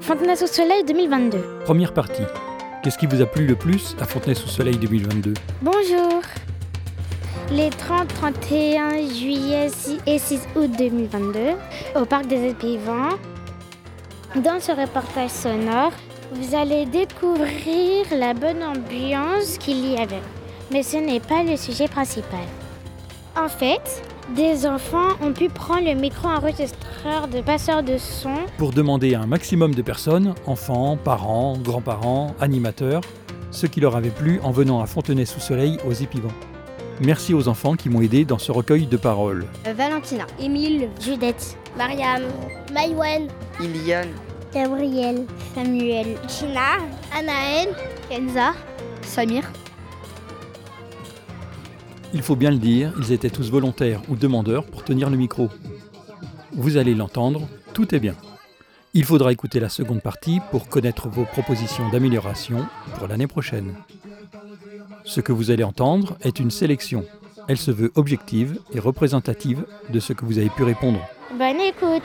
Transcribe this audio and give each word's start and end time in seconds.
Fontenay-sous-Soleil 0.00 0.84
2022. 0.84 1.38
Première 1.64 1.92
partie. 1.92 2.22
Qu'est-ce 2.82 2.96
qui 2.96 3.06
vous 3.06 3.20
a 3.20 3.26
plu 3.26 3.46
le 3.46 3.54
plus 3.54 3.94
à 4.00 4.06
Fontenay-sous-Soleil 4.06 4.78
2022 4.78 5.34
Bonjour. 5.60 6.22
Les 7.50 7.70
30, 7.70 8.08
31 8.08 8.90
juillet 9.08 9.68
6 9.68 9.98
et 10.06 10.18
6 10.18 10.48
août 10.56 10.70
2022, 10.78 11.38
au 12.00 12.04
Parc 12.06 12.26
des 12.28 12.48
Épivants, 12.48 13.16
dans 14.36 14.60
ce 14.60 14.72
reportage 14.72 15.30
sonore, 15.30 15.92
vous 16.32 16.54
allez 16.54 16.86
découvrir 16.86 18.06
la 18.16 18.32
bonne 18.32 18.62
ambiance 18.62 19.58
qu'il 19.58 19.86
y 19.86 19.96
avait. 19.96 20.22
Mais 20.72 20.82
ce 20.82 20.96
n'est 20.96 21.20
pas 21.20 21.42
le 21.42 21.56
sujet 21.56 21.88
principal. 21.88 22.46
En 23.36 23.48
fait, 23.48 24.02
des 24.34 24.66
enfants 24.66 25.10
ont 25.22 25.32
pu 25.32 25.48
prendre 25.48 25.84
le 25.84 25.94
micro-enregistreur 25.94 27.28
de 27.28 27.40
passeur 27.40 27.82
de 27.82 27.96
son 27.98 28.34
Pour 28.58 28.72
demander 28.72 29.14
à 29.14 29.20
un 29.20 29.26
maximum 29.26 29.74
de 29.74 29.82
personnes, 29.82 30.34
enfants, 30.46 30.96
parents, 30.96 31.56
grands-parents, 31.58 32.34
animateurs, 32.40 33.02
ce 33.50 33.66
qui 33.66 33.80
leur 33.80 33.96
avait 33.96 34.10
plu 34.10 34.40
en 34.42 34.50
venant 34.50 34.80
à 34.80 34.86
Fontenay-sous-Soleil 34.86 35.78
aux 35.86 35.92
Épivants. 35.92 36.34
Merci 37.00 37.34
aux 37.34 37.46
enfants 37.48 37.74
qui 37.74 37.88
m'ont 37.88 38.00
aidé 38.00 38.24
dans 38.24 38.38
ce 38.38 38.50
recueil 38.50 38.86
de 38.86 38.96
paroles. 38.96 39.46
Valentina, 39.76 40.26
Émile, 40.40 40.88
Judith, 41.00 41.56
Mariam, 41.76 42.22
Maïwen, 42.72 43.28
Iliane, 43.60 44.08
Gabriel, 44.52 45.26
Samuel, 45.54 46.16
Gina, 46.26 46.78
Anaël, 47.14 47.68
Kenza, 48.08 48.54
Samir. 49.02 49.44
Il 52.16 52.22
faut 52.22 52.34
bien 52.34 52.50
le 52.50 52.56
dire, 52.56 52.94
ils 52.98 53.12
étaient 53.12 53.28
tous 53.28 53.50
volontaires 53.50 54.00
ou 54.08 54.16
demandeurs 54.16 54.64
pour 54.64 54.82
tenir 54.82 55.10
le 55.10 55.18
micro. 55.18 55.50
Vous 56.52 56.78
allez 56.78 56.94
l'entendre, 56.94 57.46
tout 57.74 57.94
est 57.94 57.98
bien. 57.98 58.14
Il 58.94 59.04
faudra 59.04 59.32
écouter 59.32 59.60
la 59.60 59.68
seconde 59.68 60.00
partie 60.00 60.40
pour 60.50 60.66
connaître 60.70 61.10
vos 61.10 61.26
propositions 61.26 61.90
d'amélioration 61.90 62.66
pour 62.94 63.06
l'année 63.06 63.26
prochaine. 63.26 63.74
Ce 65.04 65.20
que 65.20 65.30
vous 65.30 65.50
allez 65.50 65.62
entendre 65.62 66.16
est 66.22 66.40
une 66.40 66.50
sélection. 66.50 67.04
Elle 67.48 67.58
se 67.58 67.70
veut 67.70 67.92
objective 67.96 68.60
et 68.72 68.80
représentative 68.80 69.66
de 69.90 70.00
ce 70.00 70.14
que 70.14 70.24
vous 70.24 70.38
avez 70.38 70.48
pu 70.48 70.62
répondre. 70.62 71.00
Bonne 71.38 71.60
écoute. 71.60 72.02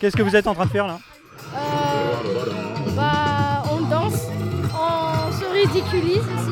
Qu'est-ce 0.00 0.16
que 0.16 0.22
vous 0.24 0.34
êtes 0.34 0.48
en 0.48 0.54
train 0.54 0.66
de 0.66 0.70
faire 0.70 0.88
là? 0.88 0.98
Ridiculise 5.72 6.18
aussi. 6.18 6.50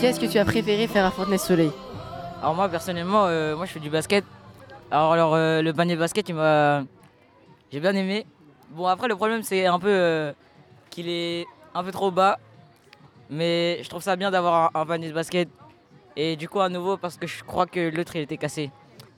qu'est-ce 0.00 0.20
que 0.20 0.26
tu 0.26 0.38
as 0.38 0.44
préféré 0.44 0.86
faire 0.86 1.04
à 1.04 1.10
Fontenay-Soleil 1.10 1.72
Alors 2.40 2.54
moi 2.54 2.68
personnellement, 2.68 3.26
euh, 3.26 3.56
moi 3.56 3.66
je 3.66 3.72
fais 3.72 3.80
du 3.80 3.90
basket. 3.90 4.24
Alors, 4.90 5.12
alors 5.12 5.34
euh, 5.34 5.62
le 5.62 5.72
panier 5.72 5.94
de 5.94 6.00
basket, 6.00 6.28
il 6.28 6.34
m'a, 6.34 6.84
j'ai 7.72 7.80
bien 7.80 7.94
aimé. 7.94 8.26
Bon 8.70 8.86
après 8.86 9.08
le 9.08 9.16
problème 9.16 9.42
c'est 9.42 9.66
un 9.66 9.78
peu 9.78 9.88
euh, 9.88 10.32
qu'il 10.90 11.08
est 11.08 11.46
un 11.74 11.82
peu 11.82 11.92
trop 11.92 12.10
bas, 12.10 12.38
mais 13.30 13.80
je 13.82 13.88
trouve 13.88 14.02
ça 14.02 14.16
bien 14.16 14.30
d'avoir 14.30 14.70
un, 14.74 14.80
un 14.80 14.86
panier 14.86 15.08
de 15.08 15.14
basket. 15.14 15.48
Et 16.16 16.36
du 16.36 16.48
coup 16.48 16.60
à 16.60 16.68
nouveau 16.68 16.96
parce 16.96 17.16
que 17.18 17.26
je 17.26 17.44
crois 17.44 17.66
que 17.66 17.90
l'autre 17.94 18.16
il 18.16 18.22
était 18.22 18.36
cassé. 18.38 18.70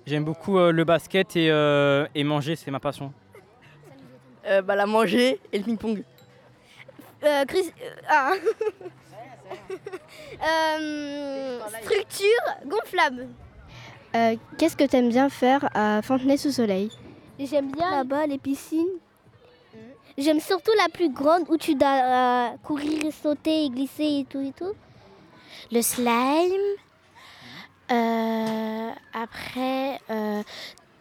J'aime 0.06 0.24
beaucoup 0.24 0.58
euh, 0.58 0.72
le 0.72 0.84
basket 0.84 1.36
et, 1.36 1.50
euh, 1.50 2.06
et 2.14 2.24
manger, 2.24 2.56
c'est 2.56 2.70
ma 2.70 2.80
passion. 2.80 3.12
euh, 4.46 4.62
bah, 4.62 4.74
La 4.74 4.86
manger 4.86 5.38
et 5.52 5.58
le 5.58 5.64
ping-pong. 5.64 6.02
Chris- 7.46 7.72
ah. 8.08 8.32
Euh, 10.46 11.58
structure 11.82 12.44
gonflable. 12.66 13.28
Euh, 14.14 14.36
Qu'est-ce 14.58 14.76
que 14.76 14.84
tu 14.84 14.96
aimes 14.96 15.08
bien 15.08 15.28
faire 15.30 15.68
à 15.74 16.02
Fontenay-sous-Soleil 16.02 16.90
J'aime 17.38 17.72
bien 17.72 17.90
là-bas 17.90 18.26
les 18.26 18.38
piscines. 18.38 18.86
J'aime 20.18 20.40
surtout 20.40 20.72
la 20.76 20.88
plus 20.92 21.10
grande 21.12 21.44
où 21.48 21.56
tu 21.56 21.74
dois 21.74 21.88
euh, 21.88 22.48
courir 22.62 23.04
et 23.06 23.10
sauter 23.10 23.64
et 23.64 23.70
glisser 23.70 24.20
et 24.20 24.26
tout 24.28 24.40
et 24.40 24.52
tout. 24.52 24.74
Le 25.72 25.80
slime. 25.80 26.76
Euh, 27.90 28.90
après, 29.14 29.98
euh, 30.10 30.42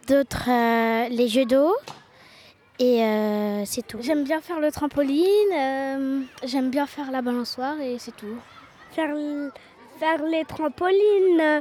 d'autres, 0.06 0.48
euh, 0.48 1.08
les 1.08 1.28
jeux 1.28 1.44
d'eau. 1.44 1.74
Et 2.78 3.02
euh, 3.02 3.64
c'est 3.64 3.86
tout. 3.86 3.98
J'aime 4.00 4.22
bien 4.24 4.40
faire 4.40 4.60
le 4.60 4.70
trampoline, 4.70 5.52
euh, 5.52 6.20
j'aime 6.44 6.70
bien 6.70 6.86
faire 6.86 7.10
la 7.10 7.22
balançoire 7.22 7.80
et 7.80 7.98
c'est 7.98 8.14
tout. 8.16 8.36
Faire, 8.92 9.10
faire 9.98 10.22
les 10.24 10.44
trampolines, 10.44 11.60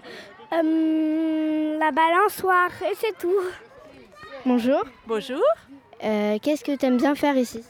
euh, 0.53 1.77
la 1.79 1.91
balançoire 1.91 2.69
et 2.83 2.93
c'est 2.99 3.17
tout. 3.17 3.33
Bonjour. 4.45 4.83
Bonjour, 5.07 5.41
Euh, 6.03 6.37
Qu'est-ce 6.39 6.63
que 6.63 6.75
tu 6.75 6.85
aimes 6.85 6.97
bien 6.97 7.15
faire 7.15 7.35
ici? 7.35 7.63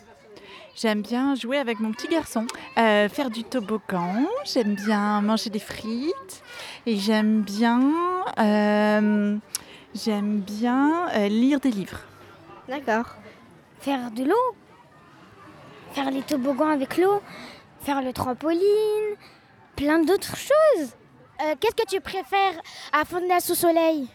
J'aime 0.76 1.02
bien 1.02 1.34
jouer 1.34 1.58
avec 1.58 1.80
mon 1.80 1.92
petit 1.94 2.10
garçon, 2.10 2.46
euh, 2.78 3.08
faire 3.10 3.30
du 3.32 3.44
toboggan, 3.46 4.28
j'aime 4.44 4.76
bien 4.76 5.22
manger 5.22 5.50
des 5.50 5.58
frites 5.60 6.44
et 6.88 6.96
j'aime 6.96 7.42
bien, 7.42 7.82
euh, 8.40 9.38
j'aime 9.94 10.40
bien 10.40 11.10
euh, 11.10 11.28
lire 11.28 11.60
des 11.60 11.70
livres. 11.70 12.00
D'accord. 12.70 13.16
Faire 13.82 14.10
de 14.12 14.24
l'eau. 14.24 14.56
Faire 15.92 16.10
les 16.12 16.22
toboggans 16.22 16.70
avec 16.70 16.98
l'eau. 16.98 17.22
Faire 17.82 18.02
le 18.02 18.14
trampoline. 18.14 19.16
Plein 19.76 20.00
d'autres 20.00 20.38
choses. 20.38 20.96
Euh, 21.42 21.56
Qu'est-ce 21.60 21.76
que 21.76 21.90
tu 21.90 22.00
préfères 22.00 22.56
à 22.94 23.04
Fontenay 23.04 23.42
sous 23.42 23.56
soleil 23.56 24.08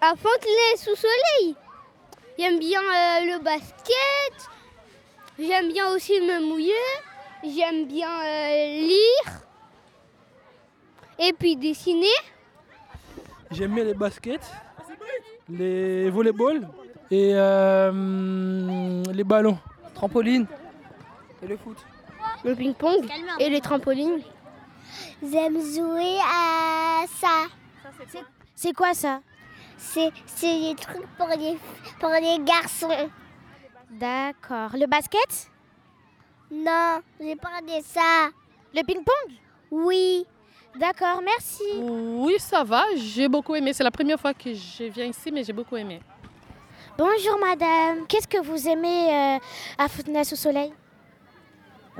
À 0.00 0.14
Fontenay 0.16 0.76
sous 0.78 0.96
soleil. 0.96 1.54
J'aime 2.38 2.58
bien 2.58 2.80
euh, 2.80 3.26
le 3.26 3.44
basket. 3.44 4.50
J'aime 5.38 5.70
bien 5.70 5.90
aussi 5.90 6.18
me 6.18 6.48
mouiller. 6.48 6.72
J'aime 7.44 7.86
bien 7.86 8.08
euh, 8.08 8.80
lire. 8.80 9.43
Et 11.18 11.32
puis 11.32 11.56
dessiner. 11.56 12.06
J'aime 13.50 13.74
bien 13.74 13.84
les 13.84 13.94
baskets, 13.94 14.50
les 15.48 16.10
volley-ball 16.10 16.68
et 17.10 17.30
euh, 17.34 19.02
les 19.12 19.24
ballons, 19.24 19.58
trampoline 19.94 20.46
et 21.42 21.46
le 21.46 21.56
foot. 21.56 21.76
Le 22.42 22.54
ping-pong 22.54 23.06
et 23.38 23.48
les 23.48 23.60
trampolines. 23.60 24.22
J'aime 25.22 25.60
jouer 25.60 26.18
à 26.20 27.04
ça. 27.06 27.46
C'est 28.54 28.72
quoi? 28.72 28.92
Ça? 28.94 29.20
C'est 29.76 30.10
des 30.42 30.74
trucs 30.74 31.06
pour 31.16 31.28
les, 31.28 31.58
pour 32.00 32.10
les 32.10 32.38
garçons. 32.44 32.88
D'accord. 33.90 34.70
Le 34.74 34.86
basket? 34.86 35.50
Non, 36.50 37.00
j'ai 37.20 37.36
pas 37.36 37.60
de 37.62 37.82
ça. 37.84 38.30
Le 38.74 38.82
ping-pong? 38.82 39.36
Oui. 39.70 40.26
D'accord, 40.78 41.20
merci. 41.24 41.62
Oui, 41.80 42.34
ça 42.38 42.64
va, 42.64 42.82
j'ai 42.96 43.28
beaucoup 43.28 43.54
aimé. 43.54 43.72
C'est 43.72 43.84
la 43.84 43.92
première 43.92 44.18
fois 44.18 44.34
que 44.34 44.52
je 44.52 44.84
viens 44.84 45.04
ici, 45.04 45.30
mais 45.30 45.44
j'ai 45.44 45.52
beaucoup 45.52 45.76
aimé. 45.76 46.00
Bonjour 46.98 47.38
madame. 47.40 48.06
Qu'est-ce 48.08 48.26
que 48.28 48.42
vous 48.42 48.68
aimez 48.68 49.08
euh, 49.12 49.38
à 49.78 49.88
Fontenay 49.88 50.24
sous 50.24 50.36
soleil? 50.36 50.72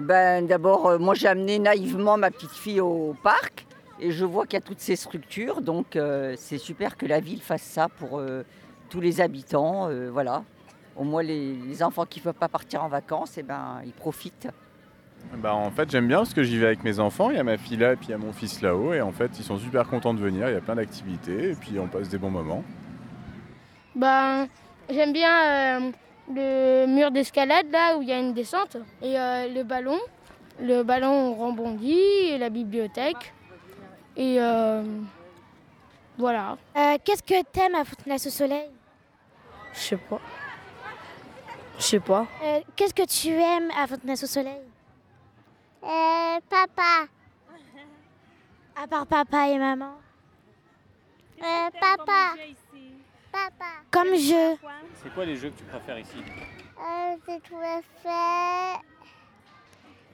Ben, 0.01 0.47
D'abord, 0.47 0.87
euh, 0.87 0.99
moi 0.99 1.15
j'ai 1.15 1.29
amené 1.29 1.59
naïvement 1.59 2.17
ma 2.17 2.31
petite 2.31 2.51
fille 2.53 2.81
au 2.81 3.15
parc 3.23 3.67
et 4.01 4.11
je 4.11 4.25
vois 4.25 4.45
qu'il 4.45 4.55
y 4.55 4.63
a 4.63 4.67
toutes 4.67 4.81
ces 4.81 4.97
structures. 4.97 5.61
Donc 5.63 5.95
euh, 5.95 6.35
c'est 6.37 6.59
super 6.59 6.97
que 6.97 7.07
la 7.07 7.21
ville 7.21 7.41
fasse 7.41 7.63
ça 7.63 7.89
pour 7.89 8.19
euh, 8.19 8.43
tous 8.91 9.01
les 9.01 9.21
habitants. 9.21 9.89
euh, 9.89 10.11
voilà. 10.13 10.43
Au 10.97 11.03
moins 11.05 11.23
les, 11.25 11.55
les 11.55 11.83
enfants 11.83 12.07
qui 12.07 12.21
ne 12.21 12.25
peuvent 12.25 12.35
pas 12.35 12.49
partir 12.49 12.83
en 12.85 12.89
vacances, 12.89 13.37
eh 13.37 13.43
ben, 13.43 13.81
ils 13.85 13.93
profitent. 13.93 14.49
Bah, 15.37 15.55
en 15.55 15.71
fait, 15.71 15.91
j'aime 15.91 16.07
bien 16.07 16.19
parce 16.19 16.33
que 16.35 16.43
j'y 16.43 16.59
vais 16.59 16.67
avec 16.67 16.85
mes 16.85 17.01
enfants. 17.01 17.31
Il 17.31 17.37
y 17.37 17.41
a 17.41 17.45
ma 17.45 17.57
fille 17.59 17.77
là 17.77 17.93
et 17.93 17.97
puis 17.97 18.09
il 18.09 18.11
y 18.13 18.15
a 18.15 18.19
mon 18.19 18.33
fils 18.33 18.63
là-haut. 18.63 18.93
Et 18.95 19.01
en 19.01 19.13
fait, 19.13 19.31
ils 19.39 19.45
sont 19.45 19.59
super 19.59 19.87
contents 19.89 20.15
de 20.15 20.21
venir. 20.21 20.49
Il 20.49 20.55
y 20.55 20.57
a 20.57 20.61
plein 20.61 20.77
d'activités 20.77 21.51
et 21.51 21.55
puis 21.55 21.79
on 21.79 21.87
passe 21.87 22.09
des 22.09 22.19
bons 22.19 22.31
moments. 22.31 22.63
Ben, 23.95 24.47
j'aime 24.89 25.13
bien 25.13 25.79
euh, 25.79 25.91
le 26.35 26.87
mur 26.87 27.11
d'escalade 27.11 27.67
là 27.71 27.97
où 27.97 28.03
il 28.03 28.09
y 28.09 28.13
a 28.13 28.19
une 28.19 28.33
descente 28.33 28.77
et 29.03 29.19
euh, 29.19 29.49
le 29.53 29.63
ballon. 29.63 29.99
Le 30.61 30.83
ballon 30.85 31.35
rebondit 31.35 31.99
et 32.31 32.39
la 32.39 32.49
bibliothèque. 32.49 33.33
Et 34.17 34.37
euh, 34.41 34.83
voilà. 36.17 36.57
Euh, 36.77 36.97
Qu'est-ce 37.05 37.23
que 37.25 37.43
t'aimes 37.43 37.75
à 37.75 37.85
Fontenay 37.85 38.19
sous 38.19 38.31
soleil? 38.31 38.69
Je 39.73 39.81
sais 39.81 39.97
pas. 39.97 40.21
Je 41.77 41.83
sais 41.83 42.01
pas. 42.01 42.27
Euh, 42.45 42.61
Qu'est-ce 42.77 42.95
que 42.95 43.05
tu 43.05 43.33
aimes 43.33 43.71
à 43.77 43.89
Fontenay 43.89 44.15
sous 44.15 44.29
soleil? 44.29 44.61
Euh, 45.85 46.41
papa. 46.49 47.07
À 48.77 48.87
part 48.89 49.07
papa 49.07 49.49
et 49.49 49.59
maman 49.59 49.95
Euh, 51.43 51.71
papa. 51.81 52.35
Comme 53.91 54.15
jeu. 54.17 54.57
C'est 55.03 55.13
quoi 55.15 55.25
les 55.25 55.37
jeux 55.37 55.51
que 55.51 55.59
tu 55.59 55.65
préfères 55.65 55.99
ici? 55.99 56.17
Euh, 56.19 57.17
je 57.27 57.39
préfère 57.39 58.81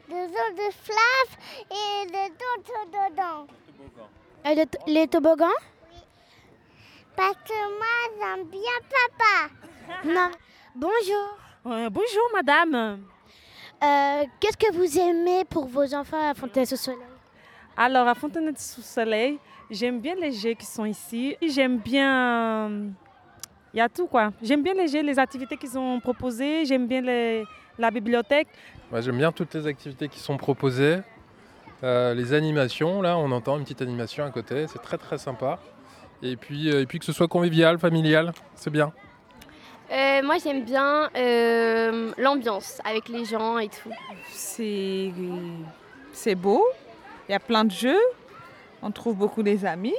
des 0.09 0.27
eaux 0.27 0.55
de 0.57 0.71
flaf 0.83 1.39
et 1.71 2.07
des 2.07 2.31
autres 2.51 2.87
dedans. 2.91 3.47
Euh, 4.47 4.55
le 4.55 4.93
les 4.93 5.07
toboggans? 5.07 5.47
Parce 7.17 7.37
que 7.47 7.79
moi, 7.79 7.97
j'aime 8.19 8.45
bien 8.49 8.79
papa. 8.91 10.05
Non. 10.05 10.31
Bonjour. 10.75 11.91
bonjour 11.91 12.31
madame. 12.35 13.05
Euh, 13.83 14.25
Qu'est-ce 14.39 14.57
que 14.57 14.73
vous 14.75 14.99
aimez 14.99 15.45
pour 15.45 15.67
vos 15.67 15.95
enfants 15.95 16.31
à 16.31 16.35
Fontaine-sous-Soleil? 16.35 16.99
Alors 17.77 18.07
à 18.09 18.15
Fontenay-sous-Soleil, 18.15 19.39
j'aime 19.71 20.01
bien 20.01 20.15
les 20.17 20.33
jeux 20.33 20.53
qui 20.55 20.67
sont 20.67 20.85
ici. 20.85 21.37
J'aime 21.41 21.79
bien... 21.79 22.69
Il 23.73 23.77
y 23.77 23.81
a 23.81 23.89
tout 23.89 24.07
quoi. 24.09 24.33
J'aime 24.43 24.63
bien 24.63 24.75
les 24.75 24.89
jeux, 24.89 25.03
les 25.03 25.19
activités 25.19 25.57
qu'ils 25.57 25.79
ont 25.79 26.01
proposées. 26.01 26.65
J'aime 26.67 26.87
bien 26.89 27.01
les- 27.01 27.45
la 27.79 27.91
bibliothèque. 27.91 28.49
Moi, 28.91 29.01
J'aime 29.01 29.17
bien 29.17 29.31
toutes 29.33 29.55
les 29.55 29.67
activités 29.67 30.09
qui 30.09 30.19
sont 30.19 30.37
proposées. 30.37 30.99
Euh, 31.83 32.13
les 32.13 32.35
animations, 32.35 33.01
là, 33.01 33.17
on 33.17 33.31
entend 33.31 33.57
une 33.57 33.63
petite 33.63 33.81
animation 33.81 34.25
à 34.25 34.31
côté, 34.31 34.67
c'est 34.67 34.83
très 34.83 34.99
très 34.99 35.17
sympa. 35.17 35.59
Et 36.23 36.37
puis, 36.37 36.71
euh, 36.71 36.83
et 36.83 36.87
puis 36.87 36.99
que 36.99 37.05
ce 37.07 37.13
soit 37.13 37.29
convivial, 37.29 37.79
familial, 37.79 38.33
c'est 38.57 38.69
bien. 38.71 38.93
Euh, 39.93 40.23
moi 40.23 40.37
j'aime 40.43 40.63
bien 40.65 41.11
euh, 41.17 42.13
l'ambiance 42.17 42.81
avec 42.85 43.09
les 43.09 43.25
gens 43.25 43.59
et 43.59 43.69
tout. 43.69 43.91
C'est 44.31 45.13
c'est 46.13 46.35
beau, 46.37 46.65
il 47.29 47.33
y 47.33 47.35
a 47.35 47.41
plein 47.41 47.65
de 47.65 47.71
jeux, 47.73 47.99
on 48.83 48.91
trouve 48.93 49.17
beaucoup 49.17 49.43
des 49.43 49.65
amis 49.65 49.95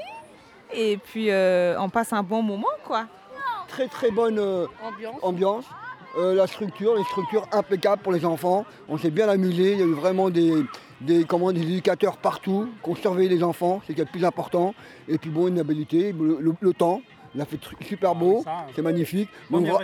et 0.74 0.98
puis 0.98 1.30
euh, 1.30 1.76
on 1.80 1.90
passe 1.90 2.14
un 2.14 2.24
bon 2.24 2.42
moment 2.42 2.68
quoi. 2.86 3.06
Très 3.68 3.88
très 3.88 4.12
bonne 4.12 4.40
euh, 4.40 4.66
ambiance. 5.22 5.66
Euh, 6.18 6.36
la 6.36 6.46
structure, 6.48 6.96
les 6.96 7.04
structures 7.06 7.48
impeccables 7.54 8.02
pour 8.02 8.12
les 8.12 8.26
enfants. 8.26 8.66
On 8.90 8.98
s'est 8.98 9.12
bien 9.12 9.30
amusé. 9.30 9.72
Il 9.74 9.80
y 9.80 9.82
a 9.82 9.86
eu 9.86 9.94
vraiment 9.94 10.30
des, 10.30 10.52
des, 11.00 11.24
comment, 11.24 11.54
des 11.54 11.62
éducateurs 11.62 12.18
partout 12.18 12.68
qui 12.84 12.90
ont 12.90 12.96
surveillé 12.96 13.30
les 13.30 13.42
enfants, 13.44 13.80
c'est 13.86 13.94
ce 13.94 13.96
qui 13.96 14.02
est 14.02 14.06
le 14.06 14.12
plus 14.12 14.26
important. 14.26 14.76
Et 15.08 15.18
puis 15.18 15.30
bon, 15.30 15.48
une 15.48 15.58
habilité, 15.60 16.12
le, 16.12 16.38
le- 16.42 16.54
le 16.60 16.74
temps. 16.74 17.02
Il 17.34 17.40
a 17.42 17.46
fait 17.46 17.58
super 17.88 18.14
beau, 18.14 18.44
c'est 18.76 18.82
magnifique. 18.82 19.30
Donc, 19.50 19.66
rien, 19.66 19.80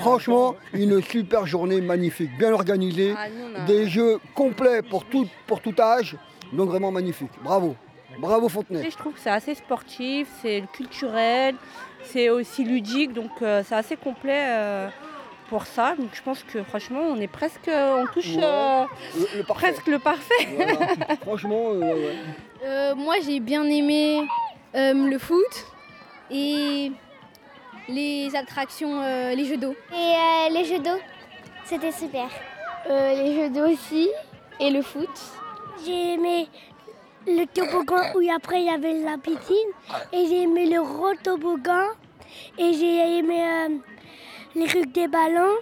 franchement, 0.00 0.56
une 0.72 1.00
super 1.02 1.46
journée 1.46 1.80
magnifique, 1.80 2.30
bien 2.38 2.52
organisée, 2.52 3.14
Ah, 3.16 3.28
des 3.66 3.88
jeux 3.88 4.18
complets 4.34 4.82
pour 4.82 5.04
tout, 5.04 5.26
pour 5.46 5.60
tout 5.60 5.74
âge. 5.78 6.16
Donc 6.52 6.70
vraiment 6.70 6.90
magnifique. 6.90 7.30
Bravo. 7.42 7.76
Bravo 8.18 8.48
Fontenay. 8.48 8.90
Je 8.90 8.96
trouve 8.96 9.12
que 9.12 9.20
c'est 9.20 9.30
assez 9.30 9.54
sportif, 9.54 10.26
c'est 10.42 10.64
culturel, 10.72 11.54
c'est 12.02 12.30
aussi 12.30 12.64
ludique, 12.64 13.12
donc 13.12 13.30
euh, 13.42 13.62
c'est 13.64 13.74
assez 13.76 13.96
complet 13.96 14.44
euh, 14.48 14.88
pour 15.50 15.66
ça. 15.66 15.94
Donc 15.96 16.08
je 16.14 16.22
pense 16.22 16.42
que 16.42 16.62
franchement, 16.64 17.00
on 17.02 17.20
est 17.20 17.28
presque, 17.28 17.70
on 17.70 18.06
touche 18.12 18.34
Ouais, 18.34 18.42
euh, 18.42 18.84
le- 19.14 19.38
le 19.38 19.44
parfait. 19.44 19.66
presque 19.72 19.86
le 19.86 19.98
parfait. 20.00 20.48
Voilà. 20.56 21.16
Franchement, 21.20 21.62
euh, 21.74 21.80
ouais. 21.94 22.16
Euh, 22.64 22.94
moi, 22.96 23.16
j'ai 23.24 23.38
bien 23.40 23.62
aimé 23.64 24.26
euh, 24.74 24.94
le 24.94 25.18
foot 25.18 25.66
et 26.30 26.92
les 27.88 28.34
attractions, 28.36 29.00
euh, 29.02 29.34
les 29.34 29.44
jeux 29.44 29.56
d'eau. 29.56 29.74
Et 29.92 29.94
euh, 29.94 30.50
les 30.50 30.64
jeux 30.64 30.78
d'eau, 30.78 30.98
c'était 31.64 31.92
super. 31.92 32.28
Euh, 32.88 33.14
les 33.14 33.34
jeux 33.34 33.50
d'eau 33.50 33.68
aussi 33.72 34.08
et 34.60 34.70
le 34.70 34.82
foot. 34.82 35.08
J'ai 35.84 36.14
aimé 36.14 36.48
le 37.26 37.44
toboggan 37.46 38.12
où 38.14 38.34
après 38.34 38.60
il 38.60 38.66
y 38.66 38.70
avait 38.70 38.94
la 39.00 39.18
piscine. 39.18 39.72
Et 40.12 40.26
j'ai 40.26 40.42
aimé 40.42 40.66
le 40.66 40.82
gros 40.82 41.14
toboggan. 41.22 41.88
Et 42.58 42.72
j'ai 42.74 43.18
aimé 43.18 43.42
euh, 43.42 43.68
les 44.54 44.66
trucs 44.66 44.92
des 44.92 45.08
ballons. 45.08 45.56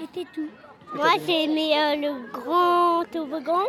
Et 0.00 0.06
c'est 0.14 0.26
tout. 0.32 0.48
Moi 0.94 1.08
j'ai 1.26 1.44
aimé 1.44 1.72
euh, 1.76 1.96
le 1.96 2.30
grand 2.32 3.04
toboggan 3.10 3.64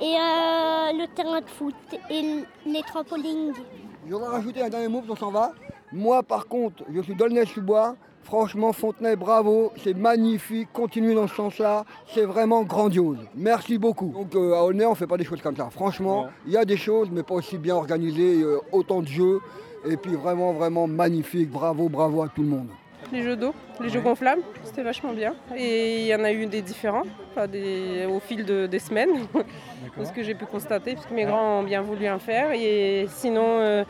et 0.00 0.14
euh, 0.14 0.92
le 0.92 1.06
terrain 1.14 1.40
de 1.40 1.48
foot 1.48 1.74
et 2.10 2.44
les 2.66 2.82
trampolines. 2.82 3.54
Je 4.04 4.12
voudrais 4.12 4.30
rajouter 4.30 4.62
un 4.62 4.68
dernier 4.68 4.88
mot, 4.88 5.00
puis 5.00 5.10
on 5.12 5.16
s'en 5.16 5.30
va. 5.30 5.52
Moi, 5.92 6.22
par 6.24 6.48
contre, 6.48 6.82
je 6.92 7.00
suis 7.02 7.14
d'Aulnay-sous-Bois. 7.14 7.94
Franchement, 8.24 8.72
Fontenay, 8.72 9.16
bravo, 9.16 9.72
c'est 9.82 9.94
magnifique. 9.94 10.68
Continuez 10.72 11.14
dans 11.14 11.26
ce 11.26 11.34
sens-là, 11.34 11.84
c'est 12.12 12.24
vraiment 12.24 12.62
grandiose. 12.62 13.18
Merci 13.34 13.78
beaucoup. 13.78 14.12
Donc 14.12 14.34
euh, 14.34 14.54
à 14.54 14.64
Aulnay, 14.64 14.86
on 14.86 14.90
ne 14.90 14.94
fait 14.94 15.06
pas 15.06 15.16
des 15.16 15.24
choses 15.24 15.42
comme 15.42 15.56
ça. 15.56 15.68
Franchement, 15.70 16.28
il 16.46 16.52
y 16.52 16.56
a 16.56 16.64
des 16.64 16.76
choses, 16.76 17.10
mais 17.10 17.22
pas 17.22 17.34
aussi 17.34 17.58
bien 17.58 17.74
organisées, 17.74 18.42
euh, 18.42 18.60
autant 18.70 19.02
de 19.02 19.08
jeux. 19.08 19.40
Et 19.84 19.96
puis 19.96 20.14
vraiment, 20.14 20.52
vraiment 20.52 20.86
magnifique. 20.86 21.50
Bravo, 21.50 21.88
bravo 21.88 22.22
à 22.22 22.28
tout 22.28 22.42
le 22.42 22.48
monde. 22.48 22.68
Les 23.12 23.22
jeux 23.22 23.36
d'eau, 23.36 23.54
les 23.80 23.90
jeux 23.90 24.00
gonflables, 24.00 24.40
c'était 24.64 24.82
vachement 24.82 25.12
bien. 25.12 25.34
Et 25.54 26.00
il 26.00 26.06
y 26.06 26.14
en 26.14 26.24
a 26.24 26.32
eu 26.32 26.46
des 26.46 26.62
différents 26.62 27.02
enfin, 27.30 27.46
des- 27.46 28.06
au 28.06 28.20
fil 28.20 28.44
de- 28.44 28.66
des 28.66 28.78
semaines, 28.78 29.10
de 29.98 30.04
ce 30.04 30.12
que 30.12 30.22
j'ai 30.22 30.34
pu 30.34 30.46
constater, 30.46 30.94
parce 30.94 31.04
que 31.06 31.12
mes 31.14 31.24
grands 31.24 31.60
ont 31.60 31.62
bien 31.62 31.82
voulu 31.82 32.08
en 32.08 32.18
faire. 32.18 32.52
Et 32.52 33.06
sinon, 33.10 33.44
euh, 33.46 33.84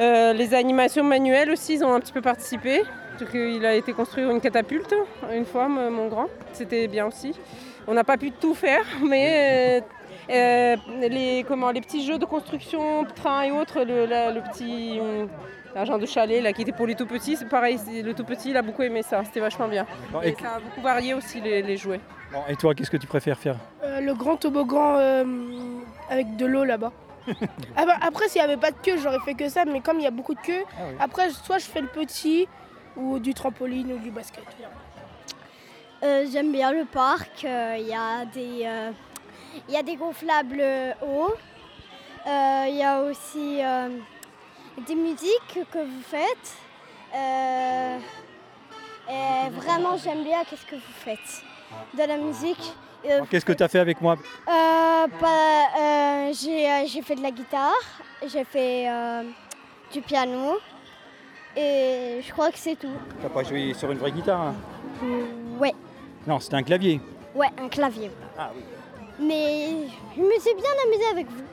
euh, 0.00 0.32
les 0.34 0.52
animations 0.52 1.04
manuelles 1.04 1.50
aussi, 1.50 1.74
ils 1.74 1.84
ont 1.84 1.94
un 1.94 2.00
petit 2.00 2.12
peu 2.12 2.20
participé. 2.20 2.82
Qu'il 3.30 3.64
a 3.64 3.74
été 3.76 3.92
construit 3.92 4.24
une 4.24 4.40
catapulte 4.40 4.92
une 5.32 5.44
fois, 5.46 5.68
mon 5.68 6.08
grand. 6.08 6.26
C'était 6.52 6.88
bien 6.88 7.06
aussi. 7.06 7.32
On 7.86 7.94
n'a 7.94 8.02
pas 8.04 8.16
pu 8.16 8.32
tout 8.32 8.54
faire, 8.54 8.84
mais 9.08 9.80
euh, 10.30 10.34
euh, 10.34 10.76
les, 11.08 11.44
comment, 11.46 11.70
les 11.70 11.80
petits 11.80 12.04
jeux 12.04 12.18
de 12.18 12.24
construction, 12.24 13.04
train 13.14 13.42
et 13.44 13.52
autres, 13.52 13.84
le, 13.84 14.04
la- 14.06 14.32
le 14.32 14.40
petit 14.40 14.98
hum, 15.74 15.80
argent 15.80 15.98
de 15.98 16.06
chalet 16.06 16.42
là, 16.42 16.52
qui 16.52 16.62
était 16.62 16.72
pour 16.72 16.86
les 16.86 16.94
tout 16.94 17.06
petits, 17.06 17.36
c'est 17.36 17.48
pareil, 17.48 17.78
le 18.02 18.12
tout 18.14 18.24
petit 18.24 18.50
il 18.50 18.56
a 18.56 18.62
beaucoup 18.62 18.82
aimé 18.82 19.02
ça, 19.02 19.24
c'était 19.24 19.40
vachement 19.40 19.68
bien. 19.68 19.86
Et 20.22 20.28
Et- 20.30 20.36
ça 20.40 20.54
a 20.56 20.60
beaucoup 20.60 20.80
varié 20.80 21.14
aussi 21.14 21.40
les, 21.40 21.62
les 21.62 21.76
jouets. 21.76 22.00
Bon, 22.32 22.40
et 22.48 22.56
toi, 22.56 22.74
qu'est-ce 22.74 22.90
que 22.90 22.96
tu 22.96 23.06
préfères 23.06 23.38
faire 23.38 23.56
Euh, 23.82 24.00
le 24.00 24.14
grand 24.14 24.36
toboggan 24.36 24.96
euh, 24.96 25.24
avec 26.10 26.36
de 26.36 26.46
l'eau 26.46 26.64
là-bas. 26.64 26.92
Ah 27.76 27.86
bah, 27.86 27.94
après, 28.02 28.28
s'il 28.28 28.40
n'y 28.40 28.44
avait 28.44 28.56
pas 28.60 28.70
de 28.70 28.76
queue, 28.82 28.96
j'aurais 28.98 29.18
fait 29.20 29.34
que 29.34 29.48
ça, 29.48 29.64
mais 29.64 29.80
comme 29.80 29.98
il 29.98 30.04
y 30.04 30.06
a 30.06 30.10
beaucoup 30.10 30.34
de 30.34 30.40
queue, 30.40 30.62
après, 31.00 31.30
soit 31.30 31.58
je 31.58 31.64
fais 31.64 31.80
le 31.80 31.86
petit, 31.88 32.46
ou 32.96 33.18
du 33.18 33.32
trampoline, 33.34 33.92
ou 33.92 33.98
du 33.98 34.10
basket. 34.10 34.44
Euh, 36.02 36.26
J'aime 36.30 36.52
bien 36.52 36.70
le 36.72 36.84
parc. 36.84 37.44
euh, 37.44 37.76
Il 37.78 37.86
y, 37.86 37.94
a 37.94 38.24
des, 38.26 38.64
euh, 38.66 38.90
il 39.68 39.74
y 39.74 39.76
a 39.76 39.82
des 39.82 39.96
gonflables 39.96 40.62
hauts. 41.02 41.32
Euh, 42.26 42.64
Il 42.68 42.76
y 42.76 42.82
a 42.82 43.00
aussi 43.02 43.60
euh, 43.62 43.88
des 44.78 44.94
musiques 44.94 45.60
que 45.72 45.78
vous 45.78 46.02
faites. 46.02 46.54
Euh, 47.14 47.98
et 49.08 49.50
vraiment, 49.50 49.96
j'aime 49.96 50.24
bien 50.24 50.42
qu'est-ce 50.44 50.66
que 50.66 50.76
vous 50.76 50.92
faites. 51.04 51.42
De 51.94 52.02
la 52.06 52.16
musique. 52.16 52.72
Euh, 53.06 53.20
Qu'est-ce 53.30 53.44
que 53.44 53.52
tu 53.52 53.62
as 53.62 53.68
fait 53.68 53.78
avec 53.80 54.00
moi? 54.00 54.16
Euh, 54.48 55.06
pas- 55.20 55.66
euh, 55.78 56.32
J'ai 56.32 57.02
fait 57.02 57.14
de 57.16 57.22
la 57.22 57.30
guitare, 57.30 57.74
j'ai 58.26 58.44
fait 58.44 58.86
du 59.92 60.00
piano. 60.00 60.58
Et 61.56 62.20
je 62.26 62.32
crois 62.32 62.50
que 62.50 62.58
c'est 62.58 62.74
tout. 62.76 62.90
T'as 63.22 63.28
pas 63.28 63.44
joué 63.44 63.74
sur 63.74 63.88
une 63.92 63.98
vraie 63.98 64.10
guitare 64.10 64.40
hein? 64.40 64.54
Ouais, 65.60 65.72
Non, 66.26 66.40
c'était 66.40 66.56
un 66.56 66.62
clavier. 66.64 67.00
ouais, 67.34 67.46
un 67.62 67.68
clavier. 67.68 68.10
Ah 68.36 68.50
oui. 68.56 68.62
Mais 69.20 69.86
je 70.16 70.20
me 70.20 70.40
suis 70.40 70.54
bien 70.54 70.70
amusée 70.84 71.06
avec 71.12 71.26
vous. 71.30 71.44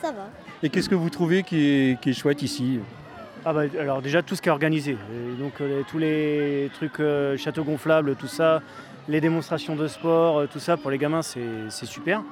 Ça 0.00 0.12
va. 0.12 0.28
Et 0.62 0.70
qu'est-ce 0.70 0.88
que 0.88 0.94
vous 0.94 1.10
trouvez 1.10 1.42
qui 1.42 1.56
est, 1.68 2.00
qui 2.00 2.10
est 2.10 2.12
chouette 2.12 2.42
ici 2.42 2.80
Ah 3.44 3.52
bah, 3.52 3.62
alors 3.78 4.02
déjà 4.02 4.22
tout 4.22 4.34
ce 4.34 4.42
qui 4.42 4.48
est 4.48 4.52
organisé, 4.52 4.92
Et 4.92 5.40
donc 5.40 5.60
euh, 5.60 5.82
tous 5.88 5.98
les 5.98 6.70
trucs 6.74 6.98
euh, 7.00 7.36
châteaux 7.36 7.64
gonflables, 7.64 8.16
tout 8.16 8.26
ça, 8.26 8.60
les 9.08 9.20
démonstrations 9.20 9.76
de 9.76 9.86
sport, 9.86 10.38
euh, 10.38 10.46
tout 10.52 10.58
ça 10.58 10.76
pour 10.76 10.90
les 10.90 10.98
gamins 10.98 11.22
c'est 11.22 11.86
super. 11.86 12.22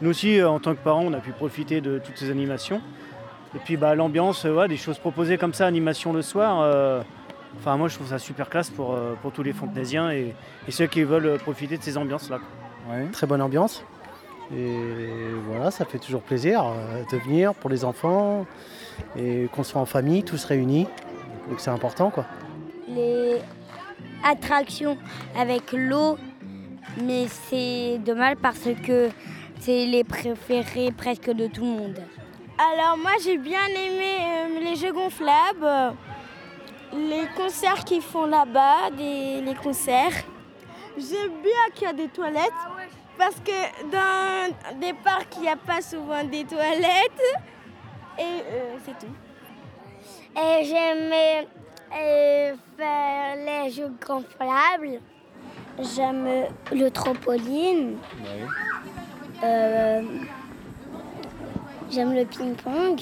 Nous 0.00 0.10
aussi 0.10 0.38
euh, 0.40 0.48
en 0.48 0.60
tant 0.60 0.74
que 0.74 0.82
parents 0.82 1.04
on 1.04 1.12
a 1.12 1.20
pu 1.20 1.32
profiter 1.32 1.80
de 1.80 1.98
toutes 1.98 2.16
ces 2.16 2.30
animations. 2.30 2.80
Et 3.54 3.58
puis 3.58 3.76
bah, 3.76 3.94
l'ambiance, 3.94 4.46
euh, 4.46 4.54
ouais, 4.54 4.68
des 4.68 4.76
choses 4.78 4.98
proposées 4.98 5.36
comme 5.38 5.54
ça, 5.54 5.66
animation 5.66 6.12
le 6.12 6.22
soir, 6.22 6.60
euh, 6.62 7.02
enfin 7.58 7.76
moi 7.76 7.88
je 7.88 7.96
trouve 7.96 8.08
ça 8.08 8.18
super 8.18 8.48
classe 8.48 8.70
pour, 8.70 8.94
euh, 8.94 9.14
pour 9.20 9.30
tous 9.30 9.42
les 9.42 9.52
fontenaisiens 9.52 10.10
et, 10.10 10.34
et 10.66 10.70
ceux 10.70 10.86
qui 10.86 11.02
veulent 11.02 11.38
profiter 11.38 11.76
de 11.76 11.82
ces 11.82 11.98
ambiances 11.98 12.30
là. 12.30 12.38
Très 13.12 13.26
bonne 13.26 13.42
ambiance. 13.42 13.84
Et 14.52 14.76
voilà, 15.46 15.70
ça 15.70 15.84
fait 15.84 15.98
toujours 15.98 16.22
plaisir 16.22 16.64
euh, 16.64 17.02
de 17.10 17.16
venir 17.18 17.54
pour 17.54 17.70
les 17.70 17.84
enfants 17.84 18.46
et 19.16 19.48
qu'on 19.52 19.62
soit 19.62 19.80
en 19.80 19.86
famille, 19.86 20.22
tous 20.22 20.44
réunis. 20.44 20.86
Donc 21.48 21.60
c'est 21.60 21.70
important 21.70 22.10
quoi. 22.10 22.24
les 22.88 23.40
attractions 24.24 24.96
avec 25.36 25.72
l'eau, 25.72 26.16
mais 27.02 27.26
c'est 27.28 27.98
dommage 27.98 28.36
parce 28.40 28.68
que 28.86 29.10
c'est 29.60 29.86
les 29.86 30.04
préférés 30.04 30.90
presque 30.92 31.30
de 31.30 31.46
tout 31.46 31.62
le 31.62 31.70
monde. 31.70 32.02
Alors 32.58 32.96
moi 32.96 33.12
j'ai 33.22 33.38
bien 33.38 33.66
aimé 33.66 34.18
euh, 34.20 34.60
les 34.60 34.76
jeux 34.76 34.92
gonflables, 34.92 35.64
euh, 35.64 35.90
les 36.92 37.26
concerts 37.36 37.84
qu'ils 37.84 38.02
font 38.02 38.26
là-bas, 38.26 38.90
des, 38.96 39.40
les 39.40 39.54
concerts. 39.54 40.12
J'aime 40.96 41.32
bien 41.42 41.74
qu'il 41.74 41.88
y 41.88 41.90
a 41.90 41.92
des 41.92 42.08
toilettes 42.08 42.52
parce 43.18 43.36
que 43.36 43.90
dans 43.90 44.78
des 44.80 44.92
parcs 44.92 45.34
il 45.36 45.42
n'y 45.42 45.48
a 45.48 45.56
pas 45.56 45.80
souvent 45.80 46.24
des 46.24 46.44
toilettes 46.44 47.22
et 48.18 48.22
euh, 48.22 48.76
c'est 48.84 48.98
tout. 48.98 49.12
Et 50.36 50.64
j'ai 50.64 50.74
aimé 50.76 51.46
euh, 51.96 52.54
faire 52.76 53.36
les 53.36 53.70
jeux 53.70 53.92
gonflables. 54.04 55.00
J'aime 55.94 56.28
le 56.72 56.88
trampoline. 56.90 57.96
Euh, 59.42 60.02
J'aime 61.90 62.14
le 62.14 62.24
ping-pong. 62.24 63.00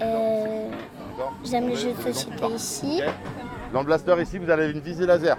Euh, 0.00 0.70
J'aime 1.44 1.68
le 1.68 1.74
jeu 1.74 1.92
de 1.92 2.00
société 2.12 2.46
ici. 2.54 3.02
Dans 3.72 3.80
le 3.80 3.86
blaster 3.86 4.14
ici, 4.22 4.38
vous 4.38 4.48
avez 4.48 4.70
une 4.70 4.80
visée 4.80 5.06
laser. 5.06 5.36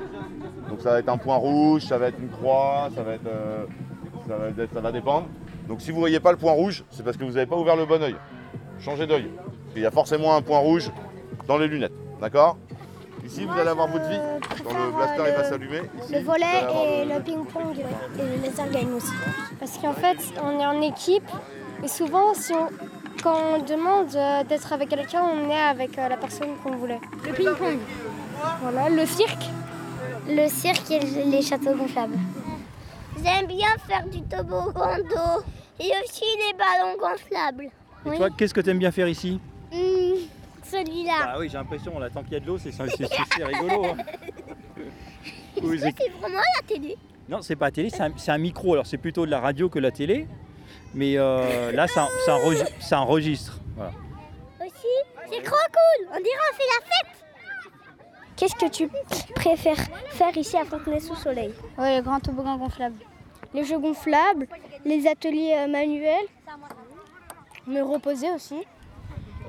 Donc 0.77 0.83
ça 0.83 0.91
va 0.91 0.99
être 0.99 1.09
un 1.09 1.17
point 1.17 1.37
rouge, 1.37 1.85
ça 1.85 1.97
va 1.97 2.09
être 2.09 2.19
une 2.19 2.29
croix, 2.29 2.89
ça 2.95 3.01
va 3.01 3.13
être, 3.13 3.25
euh, 3.25 3.65
ça 4.27 4.35
va, 4.37 4.47
être- 4.49 4.71
ça 4.71 4.79
va 4.79 4.91
dépendre. 4.91 5.25
Donc 5.67 5.81
si 5.81 5.89
vous 5.89 5.97
voyez 5.99 6.19
pas 6.19 6.29
le 6.31 6.37
point 6.37 6.51
rouge, 6.51 6.83
c'est 6.91 7.03
parce 7.03 7.17
que 7.17 7.23
vous 7.23 7.31
n'avez 7.31 7.47
pas 7.47 7.55
ouvert 7.55 7.75
le 7.75 7.87
bon 7.87 7.99
œil. 8.03 8.15
Changez 8.79 9.07
d'œil. 9.07 9.31
Qu'il 9.73 9.81
y 9.81 9.87
a 9.87 9.91
forcément 9.91 10.35
un 10.35 10.43
point 10.43 10.59
rouge 10.59 10.91
dans 11.47 11.57
les 11.57 11.67
lunettes. 11.67 11.93
D'accord? 12.21 12.57
Ici, 13.25 13.45
vous 13.45 13.59
allez 13.59 13.69
avoir 13.69 13.87
votre 13.87 14.07
vie. 14.07 14.19
Quand 14.63 14.69
le 14.71 14.91
blaster 14.95 15.23
il 15.27 15.35
va 15.35 15.43
s'allumer. 15.45 15.81
Le 16.11 16.19
volet 16.19 16.45
et 16.71 17.05
le- 17.05 17.15
le 17.15 17.21
ping-pong 17.23 17.75
et 17.79 18.21
le 18.37 18.43
laser 18.43 18.69
game 18.69 18.93
aussi. 18.95 19.11
Parce 19.59 19.79
qu'en 19.79 19.93
fait, 19.93 20.17
on 20.43 20.59
est 20.59 20.65
en 20.67 20.79
équipe 20.83 21.27
et 21.83 21.87
souvent, 21.87 22.35
si 22.35 22.53
on- 22.53 22.69
quand 23.23 23.35
on 23.55 23.63
demande 23.63 24.15
euh, 24.15 24.43
d'être 24.43 24.71
avec 24.73 24.89
quelqu'un, 24.89 25.23
on 25.23 25.49
est 25.49 25.59
avec 25.59 25.97
euh, 25.97 26.07
la 26.07 26.17
personne 26.17 26.49
qu'on 26.63 26.75
voulait. 26.75 27.01
Le 27.25 27.33
ping-pong. 27.33 27.79
Voilà, 28.61 28.89
le 28.89 29.05
cirque. 29.07 29.49
Le 30.29 30.47
cirque 30.49 30.91
et 30.91 30.99
les 30.99 31.41
châteaux 31.41 31.75
gonflables. 31.75 32.17
J'aime 33.23 33.47
bien 33.47 33.67
faire 33.87 34.05
du 34.05 34.21
toboggan 34.23 34.97
d'eau 35.09 35.43
et 35.79 35.91
aussi 36.03 36.25
les 36.37 36.53
ballons 36.57 36.97
gonflables. 36.99 37.69
Et 38.13 38.17
toi, 38.17 38.29
qu'est-ce 38.37 38.53
que 38.53 38.61
tu 38.61 38.69
aimes 38.69 38.79
bien 38.79 38.91
faire 38.91 39.07
ici 39.07 39.39
Hmm, 39.71 40.15
Celui-là. 40.63 41.13
Ah 41.33 41.35
oui, 41.39 41.49
j'ai 41.49 41.57
l'impression, 41.57 41.97
là, 41.99 42.09
tant 42.09 42.23
qu'il 42.23 42.33
y 42.33 42.35
a 42.35 42.39
de 42.39 42.45
l'eau, 42.45 42.57
c'est 42.57 42.71
c'est- 42.71 42.87
c'est- 42.95 43.07
c'est 43.35 43.43
rigolo. 43.43 43.85
hein. 43.85 43.97
C'est- 45.59 45.93
c'est 45.97 46.09
vraiment 46.21 46.37
la 46.37 46.67
télé. 46.67 46.95
Non, 47.27 47.41
c'est 47.41 47.55
pas 47.55 47.65
la 47.65 47.71
télé, 47.71 47.89
c'est 47.89 48.01
un, 48.03 48.11
c'est 48.15 48.29
un 48.31 48.37
micro. 48.37 48.73
Alors, 48.73 48.85
c'est 48.85 48.97
plutôt 48.97 49.25
de 49.25 49.31
la 49.31 49.39
radio 49.39 49.69
que 49.69 49.79
la 49.79 49.89
télé. 49.91 50.27
Mais 50.93 51.17
euh, 51.17 51.71
là, 51.71 51.87
ça, 51.87 52.07
ça, 52.27 52.37
enregi- 52.37 52.71
ça 52.79 53.01
enregistre. 53.01 53.59
Voilà. 53.75 53.91
Aussi, 54.61 54.71
c'est 55.31 55.41
trop 55.43 55.55
cool. 55.55 56.07
On 56.11 56.17
dirait 56.17 56.37
on 56.51 56.55
fait 56.55 56.63
la 56.79 56.85
fête. 56.85 57.16
Qu'est-ce 58.37 58.55
que 58.55 58.69
tu 58.69 58.87
préfères 59.35 59.77
faire 60.11 60.37
ici 60.37 60.55
à 60.57 60.63
Fontenay-sous-Soleil 60.65 61.53
Ouais, 61.77 61.97
le 61.97 62.03
grand 62.03 62.19
toboggan 62.19 62.57
gonflable. 62.57 62.95
Les 63.53 63.63
jeux 63.63 63.79
gonflables, 63.79 64.47
les 64.85 65.07
ateliers 65.07 65.55
euh, 65.57 65.67
manuels, 65.67 66.25
me 67.65 67.81
reposer 67.81 68.29
aussi 68.31 68.57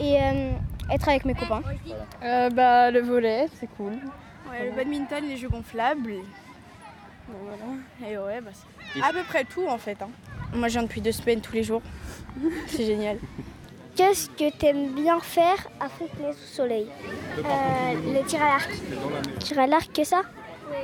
et 0.00 0.16
euh, 0.20 0.52
être 0.90 1.08
avec 1.08 1.24
mes 1.24 1.34
copains. 1.34 1.62
Euh, 2.22 2.48
bah, 2.50 2.90
le 2.90 3.00
volet, 3.00 3.46
c'est 3.60 3.66
cool. 3.76 3.92
Ouais, 4.50 4.70
le 4.70 4.76
badminton, 4.76 5.22
les 5.24 5.36
jeux 5.36 5.48
gonflables. 5.48 6.10
et- 6.10 6.24
Bon, 7.28 7.34
voilà. 7.44 8.10
Et 8.10 8.16
ouais, 8.16 8.40
bah, 8.40 8.50
c'est 8.94 9.02
à 9.02 9.12
peu 9.12 9.22
près 9.24 9.44
tout 9.44 9.66
en 9.68 9.76
fait. 9.76 10.00
hein. 10.00 10.08
Moi, 10.54 10.68
je 10.68 10.74
viens 10.74 10.82
depuis 10.84 11.02
deux 11.02 11.12
semaines 11.12 11.42
tous 11.42 11.52
les 11.52 11.62
jours. 11.62 11.82
c'est 12.68 12.86
génial. 12.86 13.18
Qu'est-ce 13.98 14.30
que 14.30 14.56
tu 14.56 14.66
aimes 14.66 14.94
bien 14.94 15.18
faire 15.18 15.66
à 15.80 15.88
Fontenay-sous-Soleil 15.88 16.86
Le 17.36 18.24
tir 18.24 18.40
à 18.40 18.46
l'arc. 18.46 18.70
Tir 19.40 19.58
à 19.58 19.66
l'arc, 19.66 19.92
que 19.92 20.04
ça 20.04 20.22
Oui. 20.70 20.76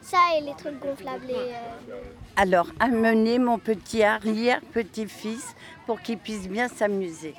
Ça 0.00 0.16
et 0.36 0.40
les 0.40 0.52
trucs 0.58 0.80
gonflables. 0.80 1.30
Et, 1.30 1.34
euh, 1.34 2.00
Alors, 2.34 2.66
amener 2.80 3.38
mon 3.38 3.60
petit 3.60 4.02
arrière-petit-fils 4.02 5.54
pour 5.86 6.00
qu'il 6.02 6.18
puisse 6.18 6.48
bien 6.48 6.66
s'amuser. 6.66 7.34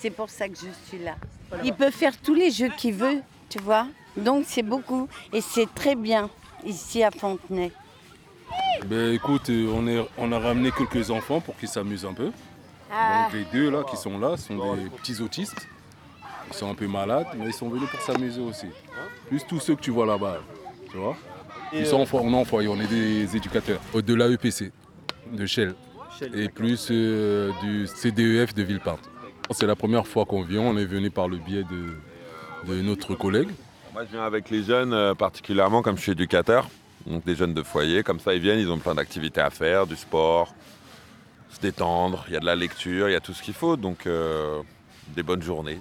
C'est 0.00 0.10
pour 0.10 0.28
ça 0.28 0.48
que 0.48 0.56
je 0.56 0.88
suis 0.88 1.04
là. 1.04 1.14
Il 1.62 1.72
peut 1.74 1.92
faire 1.92 2.16
tous 2.20 2.34
les 2.34 2.50
jeux 2.50 2.70
qu'il 2.76 2.94
veut, 2.94 3.22
tu 3.48 3.60
vois. 3.60 3.86
Donc 4.16 4.44
c'est 4.48 4.64
beaucoup 4.64 5.06
et 5.32 5.40
c'est 5.40 5.72
très 5.72 5.94
bien 5.94 6.28
ici 6.64 7.04
à 7.04 7.12
Fontenay. 7.12 7.70
Ben 8.86 9.14
écoute, 9.14 9.50
euh, 9.50 9.72
on, 9.72 9.86
est, 9.86 10.04
on 10.18 10.32
a 10.32 10.38
ramené 10.40 10.72
quelques 10.72 11.12
enfants 11.12 11.40
pour 11.40 11.56
qu'ils 11.56 11.68
s'amusent 11.68 12.04
un 12.04 12.12
peu. 12.14 12.32
Ah. 12.92 13.24
Donc 13.24 13.32
les 13.34 13.44
deux 13.52 13.70
là 13.70 13.82
qui 13.88 13.96
sont 13.96 14.18
là 14.18 14.36
sont 14.36 14.74
des 14.76 14.90
petits 14.90 15.20
autistes. 15.20 15.66
Ils 16.48 16.54
sont 16.54 16.70
un 16.70 16.74
peu 16.74 16.88
malades, 16.88 17.26
mais 17.36 17.46
ils 17.46 17.52
sont 17.52 17.68
venus 17.68 17.88
pour 17.88 18.00
s'amuser 18.00 18.40
aussi. 18.40 18.66
Plus 19.28 19.44
tous 19.46 19.60
ceux 19.60 19.76
que 19.76 19.80
tu 19.80 19.90
vois 19.92 20.06
là-bas, 20.06 20.38
tu 20.90 20.96
vois. 20.96 21.16
Ils 21.72 21.86
sont 21.86 22.00
en 22.00 22.04
fo- 22.04 22.20
on 22.22 22.32
est 22.32 22.36
en 22.36 22.44
foyer, 22.44 22.66
on 22.68 22.80
est 22.80 22.88
des 22.88 23.36
éducateurs. 23.36 23.80
De 23.94 24.14
l'AEPC, 24.14 24.72
de 25.32 25.46
Shell. 25.46 25.74
Et 26.34 26.48
plus 26.48 26.88
euh, 26.90 27.52
du 27.62 27.86
CDEF 27.86 28.52
de 28.54 28.62
Villepinte. 28.64 28.98
C'est 29.52 29.66
la 29.66 29.76
première 29.76 30.06
fois 30.06 30.26
qu'on 30.26 30.42
vient, 30.42 30.60
on 30.60 30.76
est 30.76 30.84
venu 30.84 31.10
par 31.10 31.28
le 31.28 31.38
biais 31.38 31.62
de, 31.64 32.70
de 32.72 32.82
notre 32.82 33.14
collègue. 33.14 33.48
Moi, 33.92 34.04
je 34.04 34.10
viens 34.16 34.24
avec 34.24 34.50
les 34.50 34.62
jeunes, 34.64 34.92
euh, 34.92 35.14
particulièrement 35.14 35.82
comme 35.82 35.96
je 35.96 36.02
suis 36.02 36.12
éducateur. 36.12 36.68
Donc, 37.06 37.24
des 37.24 37.34
jeunes 37.36 37.54
de 37.54 37.62
foyer, 37.62 38.02
comme 38.02 38.20
ça, 38.20 38.34
ils 38.34 38.40
viennent, 38.40 38.58
ils 38.58 38.70
ont 38.70 38.78
plein 38.78 38.94
d'activités 38.94 39.40
à 39.40 39.50
faire, 39.50 39.86
du 39.86 39.96
sport, 39.96 40.52
se 41.50 41.60
détendre, 41.60 42.24
il 42.28 42.34
y 42.34 42.36
a 42.36 42.40
de 42.40 42.46
la 42.46 42.56
lecture, 42.56 43.08
il 43.08 43.12
y 43.12 43.16
a 43.16 43.20
tout 43.20 43.32
ce 43.32 43.42
qu'il 43.42 43.54
faut. 43.54 43.76
Donc, 43.76 44.06
euh, 44.06 44.62
des 45.08 45.22
bonnes 45.22 45.42
journées. 45.42 45.80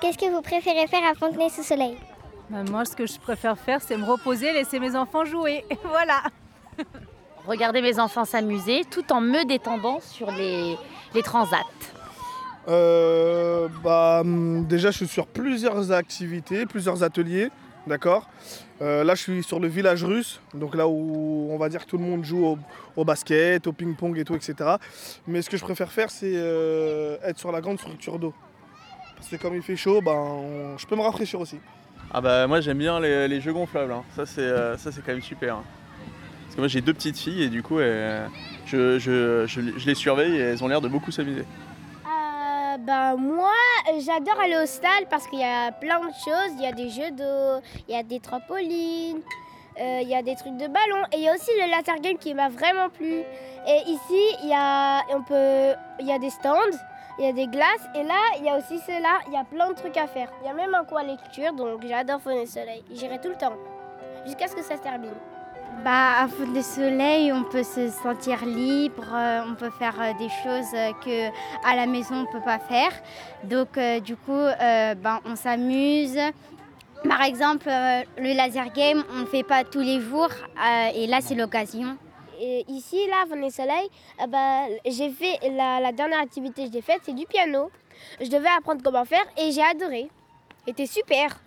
Qu'est-ce 0.00 0.18
que 0.18 0.30
vous 0.30 0.42
préférez 0.42 0.86
faire 0.88 1.04
à 1.08 1.14
Fontenay-sous-Soleil? 1.14 1.96
Bah, 2.50 2.64
moi, 2.68 2.84
ce 2.84 2.96
que 2.96 3.06
je 3.06 3.18
préfère 3.18 3.56
faire, 3.58 3.80
c'est 3.80 3.96
me 3.96 4.04
reposer, 4.04 4.52
laisser 4.52 4.80
mes 4.80 4.96
enfants 4.96 5.24
jouer. 5.24 5.64
voilà. 5.84 6.22
Regarder 7.46 7.82
mes 7.82 7.98
enfants 7.98 8.24
s'amuser 8.24 8.82
tout 8.90 9.12
en 9.12 9.20
me 9.20 9.44
détendant 9.46 10.00
sur 10.00 10.30
les, 10.30 10.76
les 11.14 11.22
transats. 11.22 11.66
Euh, 12.68 13.68
bah, 13.82 14.20
hum, 14.20 14.64
déjà, 14.66 14.90
je 14.90 14.98
suis 14.98 15.08
sur 15.08 15.26
plusieurs 15.26 15.92
activités, 15.92 16.66
plusieurs 16.66 17.02
ateliers, 17.02 17.50
d'accord 17.86 18.28
Euh, 18.80 19.04
Là, 19.04 19.14
je 19.14 19.22
suis 19.22 19.42
sur 19.42 19.60
le 19.60 19.68
village 19.68 20.04
russe, 20.04 20.40
donc 20.54 20.74
là 20.74 20.88
où 20.88 21.48
on 21.50 21.58
va 21.58 21.68
dire 21.68 21.84
que 21.84 21.90
tout 21.90 21.98
le 21.98 22.04
monde 22.04 22.24
joue 22.24 22.56
au, 22.96 23.04
basket, 23.04 23.66
au 23.66 23.72
ping-pong 23.72 24.18
et 24.18 24.24
tout, 24.24 24.34
etc. 24.34 24.54
Mais 25.26 25.42
ce 25.42 25.50
que 25.50 25.56
je 25.56 25.64
préfère 25.64 25.90
faire, 25.92 26.10
c'est 26.10 26.32
euh, 26.34 27.16
être 27.24 27.38
sur 27.38 27.52
la 27.52 27.60
grande 27.60 27.78
structure 27.78 28.18
d'eau. 28.18 28.34
Parce 29.16 29.28
que 29.28 29.36
comme 29.36 29.54
il 29.54 29.62
fait 29.62 29.76
chaud, 29.76 30.00
ben, 30.00 30.74
je 30.78 30.86
peux 30.86 30.96
me 30.96 31.02
rafraîchir 31.02 31.40
aussi. 31.40 31.58
Ah 32.12 32.20
bah 32.20 32.46
moi 32.46 32.60
j'aime 32.60 32.78
bien 32.78 33.00
les, 33.00 33.40
jeux 33.40 33.52
gonflables, 33.52 33.92
hein. 33.92 34.02
ça 34.16 34.26
c'est 34.26 34.40
euh, 34.42 34.76
ça, 34.76 34.92
c'est 34.92 35.00
quand 35.00 35.12
même 35.12 35.22
super. 35.22 35.56
hein. 35.56 35.64
Parce 36.44 36.56
que 36.56 36.60
moi 36.60 36.68
j'ai 36.68 36.80
deux 36.82 36.92
petites 36.92 37.16
filles 37.16 37.44
et 37.44 37.48
du 37.48 37.62
coup 37.62 37.78
je 37.78 39.86
les 39.86 39.94
surveille 39.94 40.36
et 40.36 40.40
elles 40.40 40.64
ont 40.64 40.68
l'air 40.68 40.80
de 40.80 40.88
beaucoup 40.88 41.10
s'amuser. 41.10 41.44
Euh, 42.82 42.86
bah, 42.86 43.16
moi, 43.16 43.52
j'adore 43.98 44.38
aller 44.40 44.56
au 44.62 44.66
stade 44.66 45.06
parce 45.10 45.26
qu'il 45.26 45.40
y 45.40 45.44
a 45.44 45.72
plein 45.72 46.00
de 46.00 46.12
choses. 46.12 46.52
Il 46.56 46.62
y 46.62 46.66
a 46.66 46.72
des 46.72 46.88
jeux 46.88 47.10
d'eau, 47.10 47.60
il 47.88 47.94
y 47.94 47.98
a 47.98 48.02
des 48.02 48.20
trampolines, 48.20 49.20
euh, 49.80 50.00
il 50.02 50.08
y 50.08 50.14
a 50.14 50.22
des 50.22 50.34
trucs 50.34 50.56
de 50.56 50.66
ballon. 50.66 51.04
Et 51.12 51.18
il 51.18 51.22
y 51.22 51.28
a 51.28 51.34
aussi 51.34 51.50
le 51.58 51.70
laser 51.70 52.00
game 52.00 52.18
qui 52.18 52.34
m'a 52.34 52.48
vraiment 52.48 52.88
plu. 52.88 53.22
Et 53.66 53.82
ici, 53.86 54.36
il 54.42 54.48
y 54.48 54.54
a, 54.54 55.02
on 55.10 55.22
peut, 55.22 55.74
il 56.00 56.06
y 56.06 56.12
a 56.12 56.18
des 56.18 56.30
stands, 56.30 56.76
il 57.18 57.24
y 57.24 57.28
a 57.28 57.32
des 57.32 57.46
glaces. 57.46 57.88
Et 57.94 58.02
là, 58.02 58.20
il 58.38 58.44
y 58.44 58.48
a 58.48 58.56
aussi 58.56 58.78
cela. 58.80 59.20
Il 59.28 59.34
y 59.34 59.36
a 59.36 59.44
plein 59.44 59.68
de 59.68 59.74
trucs 59.74 59.96
à 59.96 60.06
faire. 60.06 60.28
Il 60.42 60.46
y 60.46 60.50
a 60.50 60.54
même 60.54 60.74
un 60.74 60.84
coin 60.84 61.02
lecture, 61.02 61.52
donc 61.52 61.84
j'adore 61.86 62.20
Fontenay 62.20 62.46
Soleil. 62.46 62.84
J'irai 62.90 63.20
tout 63.20 63.28
le 63.28 63.36
temps, 63.36 63.54
jusqu'à 64.26 64.48
ce 64.48 64.56
que 64.56 64.62
ça 64.62 64.76
se 64.76 64.82
termine. 64.82 65.14
Bah, 65.80 66.20
à 66.20 66.28
Faute 66.28 66.52
des 66.52 66.62
Soleils, 66.62 67.32
on 67.32 67.42
peut 67.42 67.64
se 67.64 67.88
sentir 67.88 68.44
libre, 68.44 69.02
euh, 69.12 69.40
on 69.48 69.56
peut 69.56 69.70
faire 69.70 70.00
euh, 70.00 70.12
des 70.16 70.28
choses 70.28 70.72
euh, 70.74 70.92
que 71.04 71.28
à 71.68 71.74
la 71.74 71.86
maison 71.86 72.24
on 72.28 72.32
peut 72.32 72.44
pas 72.44 72.60
faire. 72.60 72.92
Donc, 73.42 73.76
du 74.04 74.14
coup, 74.14 74.30
euh, 74.32 74.94
ben, 74.94 75.18
on 75.24 75.34
s'amuse. 75.34 76.18
Par 77.08 77.22
exemple, 77.22 77.66
le 77.66 78.36
laser 78.36 78.72
game, 78.72 79.02
on 79.12 79.22
ne 79.22 79.26
fait 79.26 79.42
pas 79.42 79.64
tous 79.64 79.80
les 79.80 80.00
jours, 80.00 80.30
et 80.94 81.08
là 81.08 81.18
c'est 81.20 81.34
l'occasion. 81.34 81.96
Et 82.40 82.64
ici, 82.68 82.96
là, 83.08 83.24
Fontenay 83.28 83.50
Soleil, 83.50 83.88
euh, 84.20 84.26
bah, 84.28 84.66
j'ai 84.86 85.10
fait 85.10 85.38
la 85.50 85.90
dernière 85.92 86.20
activité 86.20 86.66
que 86.66 86.72
j'ai 86.72 86.80
faite, 86.80 87.00
c'est 87.02 87.14
du 87.14 87.26
piano. 87.26 87.70
Je 88.20 88.28
devais 88.28 88.48
apprendre 88.56 88.82
comment 88.84 89.04
faire 89.04 89.24
et 89.36 89.50
j'ai 89.50 89.62
adoré. 89.62 90.10
C'était 90.66 90.86
super. 90.86 91.40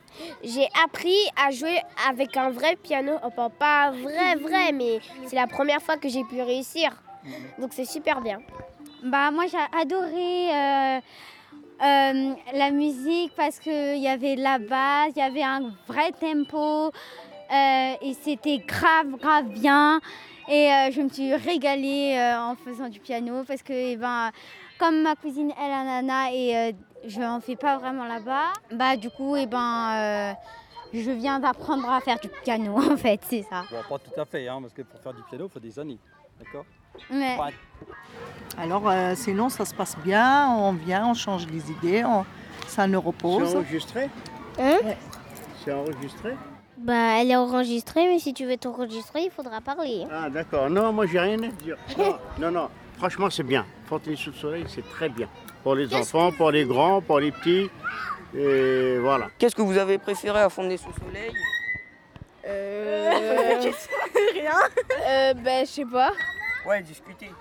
J'ai 0.43 0.67
appris 0.83 1.17
à 1.35 1.51
jouer 1.51 1.79
avec 2.09 2.35
un 2.37 2.49
vrai 2.49 2.75
piano. 2.75 3.13
Pas 3.59 3.91
vrai, 3.91 4.35
vrai, 4.35 4.71
mais 4.73 4.99
c'est 5.25 5.35
la 5.35 5.47
première 5.47 5.81
fois 5.81 5.97
que 5.97 6.09
j'ai 6.09 6.23
pu 6.23 6.41
réussir. 6.41 6.91
Donc 7.59 7.71
c'est 7.73 7.85
super 7.85 8.21
bien. 8.21 8.39
Bah, 9.03 9.29
moi 9.31 9.45
j'ai 9.47 9.57
adoré 9.79 10.49
euh, 10.51 10.99
euh, 11.83 12.33
la 12.53 12.71
musique 12.71 13.33
parce 13.35 13.59
qu'il 13.59 13.97
y 13.97 14.07
avait 14.07 14.35
la 14.35 14.57
basse, 14.57 15.11
il 15.15 15.19
y 15.19 15.21
avait 15.21 15.43
un 15.43 15.73
vrai 15.87 16.11
tempo 16.11 16.91
euh, 17.53 17.93
et 18.01 18.13
c'était 18.21 18.59
grave, 18.59 19.11
grave 19.19 19.45
bien. 19.49 19.99
Et 20.47 20.69
je 20.91 21.01
me 21.01 21.09
suis 21.09 21.33
régalée 21.33 22.17
en 22.37 22.55
faisant 22.55 22.87
du 22.87 22.99
piano 22.99 23.43
parce 23.47 23.63
que 23.63 23.73
eh 23.73 23.95
ben, 23.95 24.31
comme 24.77 25.01
ma 25.01 25.15
cousine 25.15 25.51
elle 25.59 25.71
a 25.71 25.83
nana 25.83 26.31
et 26.31 26.75
je 27.07 27.19
n'en 27.19 27.39
fais 27.41 27.55
pas 27.55 27.77
vraiment 27.77 28.05
là-bas, 28.05 28.53
bah 28.71 28.95
du 28.97 29.09
coup 29.09 29.35
eh 29.35 29.45
ben, 29.45 29.91
euh, 29.95 30.33
je 30.93 31.11
viens 31.11 31.39
d'apprendre 31.39 31.89
à 31.89 31.99
faire 32.01 32.19
du 32.19 32.29
piano 32.43 32.77
en 32.91 32.97
fait, 32.97 33.19
c'est 33.27 33.43
ça. 33.43 33.63
Bon, 33.71 33.77
pas 33.89 33.99
tout 33.99 34.19
à 34.19 34.25
fait, 34.25 34.47
hein, 34.47 34.59
parce 34.61 34.73
que 34.73 34.81
pour 34.83 34.99
faire 35.01 35.13
du 35.13 35.21
piano, 35.23 35.45
il 35.47 35.51
faut 35.51 35.59
des 35.59 35.77
années. 35.79 35.99
D'accord? 36.39 36.65
Ouais. 37.11 37.37
Ouais. 37.37 37.53
Alors, 38.57 38.89
euh, 38.89 39.13
sinon, 39.15 39.49
ça 39.49 39.65
se 39.65 39.73
passe 39.73 39.97
bien. 39.99 40.47
On 40.49 40.71
vient, 40.73 41.07
on 41.07 41.13
change 41.13 41.45
les 41.47 41.69
idées, 41.71 42.03
on- 42.05 42.25
ça 42.67 42.87
nous 42.87 43.01
repose. 43.01 43.49
C'est 43.49 43.55
enregistré? 43.57 44.09
Hein? 44.59 44.77
C'est 45.63 45.73
enregistré? 45.73 46.35
Bah, 46.77 47.19
elle 47.21 47.31
est 47.31 47.35
enregistrée, 47.35 48.07
mais 48.07 48.19
si 48.19 48.33
tu 48.33 48.45
veux 48.45 48.57
t'enregistrer, 48.57 49.23
il 49.23 49.31
faudra 49.31 49.61
parler. 49.61 50.05
Ah 50.11 50.29
d'accord, 50.29 50.69
non, 50.69 50.91
moi 50.93 51.05
j'ai 51.05 51.19
rien 51.19 51.41
à 51.43 51.47
dire. 51.47 51.77
Non, 51.97 52.17
non, 52.39 52.51
non. 52.51 52.69
Franchement 52.97 53.29
c'est 53.29 53.43
bien. 53.43 53.65
Fontenay 53.85 54.15
sous 54.15 54.31
le 54.31 54.35
soleil, 54.35 54.65
c'est 54.67 54.87
très 54.89 55.09
bien. 55.09 55.29
Pour 55.63 55.75
les 55.75 55.93
enfants, 55.93 56.31
pour 56.31 56.51
les 56.51 56.65
grands, 56.65 57.01
pour 57.01 57.19
les 57.19 57.31
petits. 57.31 57.69
Et 58.35 58.97
voilà. 58.99 59.29
Qu'est-ce 59.37 59.55
que 59.55 59.61
vous 59.61 59.77
avez 59.77 59.97
préféré 59.97 60.39
à 60.39 60.49
Fontenay 60.49 60.77
sous 60.77 60.89
le 60.89 61.05
soleil? 61.05 61.31
Euh... 62.47 63.11
Rien? 64.33 64.51
Euh, 65.07 65.33
ben, 65.33 65.65
je 65.65 65.71
sais 65.71 65.85
pas. 65.85 66.11
Ouais, 66.67 66.81
discuter. 66.81 67.31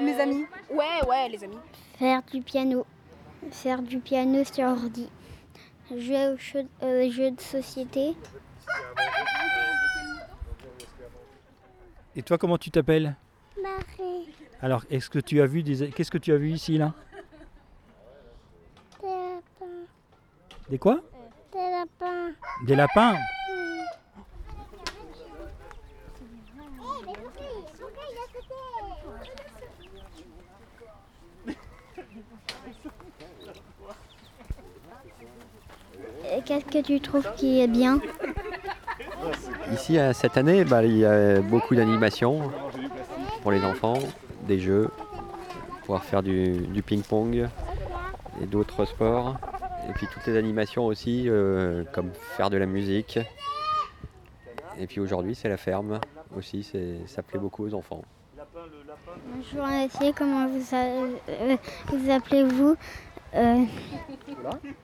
Les 0.00 0.20
amis. 0.20 0.46
Ouais, 0.70 1.08
ouais, 1.08 1.28
les 1.28 1.44
amis. 1.44 1.58
Faire 1.98 2.22
du 2.32 2.40
piano. 2.42 2.84
Faire 3.50 3.82
du 3.82 3.98
piano 3.98 4.42
sur 4.44 4.64
ordi. 4.64 5.08
Jouer 5.96 6.28
aux 6.28 6.36
jeux, 6.36 6.66
euh, 6.82 7.10
jeux 7.10 7.30
de 7.30 7.40
société. 7.40 8.14
Et 12.14 12.22
toi, 12.22 12.38
comment 12.38 12.58
tu 12.58 12.70
t'appelles? 12.70 13.16
Marie. 13.62 14.28
Alors, 14.62 14.84
est-ce 14.90 15.08
que 15.10 15.18
tu 15.18 15.40
as 15.40 15.46
vu 15.46 15.62
des... 15.62 15.90
Qu'est-ce 15.90 16.10
que 16.10 16.18
tu 16.18 16.32
as 16.32 16.36
vu 16.36 16.50
ici, 16.50 16.78
là? 16.78 16.92
Des 19.00 19.08
lapins. 19.08 19.66
Des 20.68 20.78
quoi? 20.78 21.00
Des 21.52 21.58
lapins. 21.58 22.32
Des 22.66 22.76
lapins? 22.76 23.16
Et 36.32 36.42
Qu'est-ce 36.42 36.64
que 36.64 36.82
tu 36.82 37.00
trouves 37.00 37.28
qui 37.36 37.60
est 37.60 37.66
bien? 37.66 38.00
Ici, 39.72 39.98
euh, 39.98 40.12
cette 40.12 40.36
année, 40.36 40.64
bah, 40.64 40.84
il 40.84 40.98
y 40.98 41.04
a 41.04 41.40
beaucoup 41.40 41.74
d'animations 41.74 42.50
pour 43.42 43.50
les 43.52 43.64
enfants, 43.64 43.98
des 44.46 44.58
jeux, 44.58 44.88
pouvoir 45.82 46.04
faire 46.04 46.22
du, 46.22 46.58
du 46.66 46.82
ping-pong 46.82 47.48
et 48.42 48.46
d'autres 48.46 48.84
sports. 48.84 49.36
Et 49.88 49.92
puis 49.92 50.06
toutes 50.12 50.26
les 50.26 50.36
animations 50.36 50.86
aussi, 50.86 51.24
euh, 51.28 51.84
comme 51.92 52.10
faire 52.36 52.50
de 52.50 52.56
la 52.56 52.66
musique. 52.66 53.18
Et 54.78 54.86
puis 54.86 55.00
aujourd'hui, 55.00 55.34
c'est 55.34 55.48
la 55.48 55.56
ferme 55.56 56.00
aussi, 56.36 56.68
ça 57.06 57.22
plaît 57.22 57.38
beaucoup 57.38 57.64
aux 57.64 57.74
enfants. 57.74 58.02
Bonjour 59.34 59.64
Alessia, 59.64 60.12
comment 60.16 60.46
vous, 60.48 60.74
a- 60.74 61.06
euh, 61.28 61.56
vous 61.88 62.10
appelez-vous 62.10 62.76
Euh, 63.34 63.64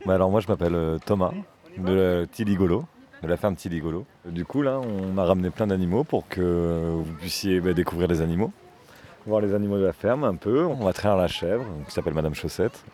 Bah 0.06 0.14
alors 0.14 0.30
moi 0.30 0.38
je 0.40 0.46
m'appelle 0.46 0.98
Thomas 1.04 1.32
de 1.76 1.92
la 1.92 2.26
Tiligolo, 2.28 2.84
de 3.22 3.28
la 3.28 3.36
ferme 3.36 3.56
Tiligolo. 3.56 4.04
Du 4.26 4.44
coup 4.44 4.62
là 4.62 4.80
on 4.80 5.16
a 5.18 5.24
ramené 5.24 5.50
plein 5.50 5.66
d'animaux 5.66 6.04
pour 6.04 6.28
que 6.28 6.92
vous 6.94 7.12
puissiez 7.14 7.60
bah, 7.60 7.72
découvrir 7.72 8.08
les 8.08 8.20
animaux, 8.20 8.52
voir 9.26 9.40
les 9.40 9.54
animaux 9.54 9.78
de 9.78 9.84
la 9.84 9.92
ferme 9.92 10.24
un 10.24 10.34
peu. 10.36 10.64
On 10.64 10.84
va 10.84 10.92
traire 10.92 11.16
la 11.16 11.28
chèvre 11.28 11.64
qui 11.86 11.92
s'appelle 11.92 12.14
Madame 12.14 12.34
Chaussette. 12.34 12.84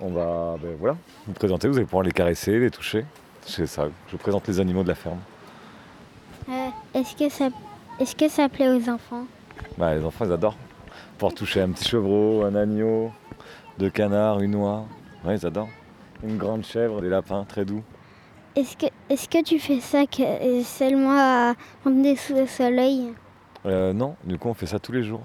On 0.00 0.10
va 0.10 0.56
ben, 0.62 0.76
voilà, 0.78 0.96
vous 1.26 1.32
présenter, 1.32 1.68
vous 1.68 1.76
allez 1.76 1.84
pouvoir 1.86 2.04
les 2.04 2.12
caresser, 2.12 2.58
les 2.58 2.70
toucher. 2.70 3.04
C'est 3.42 3.66
ça, 3.66 3.88
je 4.06 4.12
vous 4.12 4.18
présente 4.18 4.46
les 4.46 4.60
animaux 4.60 4.82
de 4.82 4.88
la 4.88 4.94
ferme. 4.94 5.18
euh, 6.48 6.68
Est-ce 6.94 7.16
que, 7.16 7.28
ça, 7.28 7.48
est 7.98 8.16
que 8.16 8.28
ça 8.28 8.48
plaît 8.48 8.68
aux 8.68 8.88
enfants? 8.88 9.24
Bah, 9.76 9.94
les 9.94 10.04
enfants 10.04 10.24
ils 10.24 10.32
adorent. 10.32 10.56
Pouvoir 11.16 11.34
toucher 11.34 11.60
un 11.62 11.70
petit 11.70 11.88
chevreau, 11.88 12.44
un 12.44 12.54
agneau, 12.54 13.10
deux 13.78 13.90
canards, 13.90 14.38
une 14.40 14.54
oie. 14.54 14.84
Ouais, 15.24 15.36
ils 15.36 15.44
adorent. 15.46 15.68
Une 16.22 16.36
grande 16.36 16.64
chèvre, 16.64 17.00
des 17.00 17.08
lapins 17.08 17.44
très 17.44 17.64
doux. 17.64 17.82
Est-ce 18.58 19.28
que, 19.28 19.44
tu 19.44 19.60
fais 19.60 19.78
ça 19.78 20.04
que, 20.04 20.20
euh, 20.20 20.64
seulement 20.64 21.16
à 21.16 21.54
sous 21.84 22.34
le 22.34 22.44
soleil? 22.48 23.14
Euh, 23.66 23.92
non, 23.92 24.16
du 24.24 24.36
coup 24.36 24.48
on 24.48 24.54
fait 24.54 24.66
ça 24.66 24.80
tous 24.80 24.90
les 24.90 25.04
jours. 25.04 25.22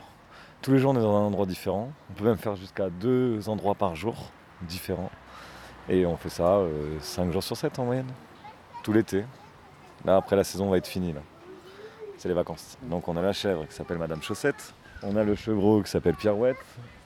Tous 0.62 0.72
les 0.72 0.78
jours 0.78 0.92
on 0.92 1.00
est 1.00 1.02
dans 1.02 1.18
un 1.18 1.26
endroit 1.26 1.48
différent. 1.48 1.92
On 2.12 2.14
peut 2.14 2.26
même 2.26 2.38
faire 2.38 2.56
jusqu'à 2.56 2.92
deux 2.92 3.50
endroits 3.50 3.74
par 3.74 3.96
jour 3.96 4.30
différents. 4.62 5.10
Et 5.90 6.06
on 6.06 6.16
fait 6.16 6.30
ça 6.30 6.60
5 7.00 7.32
jours 7.32 7.42
sur 7.42 7.58
7 7.58 7.80
en 7.80 7.86
moyenne. 7.86 8.12
Tout 8.84 8.94
l'été. 8.94 9.26
Là 10.06 10.18
après 10.18 10.36
la 10.36 10.44
saison 10.44 10.70
va 10.70 10.78
être 10.78 10.86
finie. 10.86 11.16
C'est 12.20 12.28
les 12.28 12.36
vacances. 12.36 12.78
Donc 12.84 13.08
on 13.08 13.18
a 13.18 13.22
la 13.24 13.34
chèvre 13.34 13.68
qui 13.68 13.74
s'appelle 13.74 13.98
Madame 13.98 14.22
Chaussette. 14.22 14.76
On 15.02 15.16
a 15.16 15.24
le 15.24 15.34
chevreau 15.34 15.82
qui 15.82 15.90
s'appelle 15.90 16.16
Pirouette. 16.16 16.58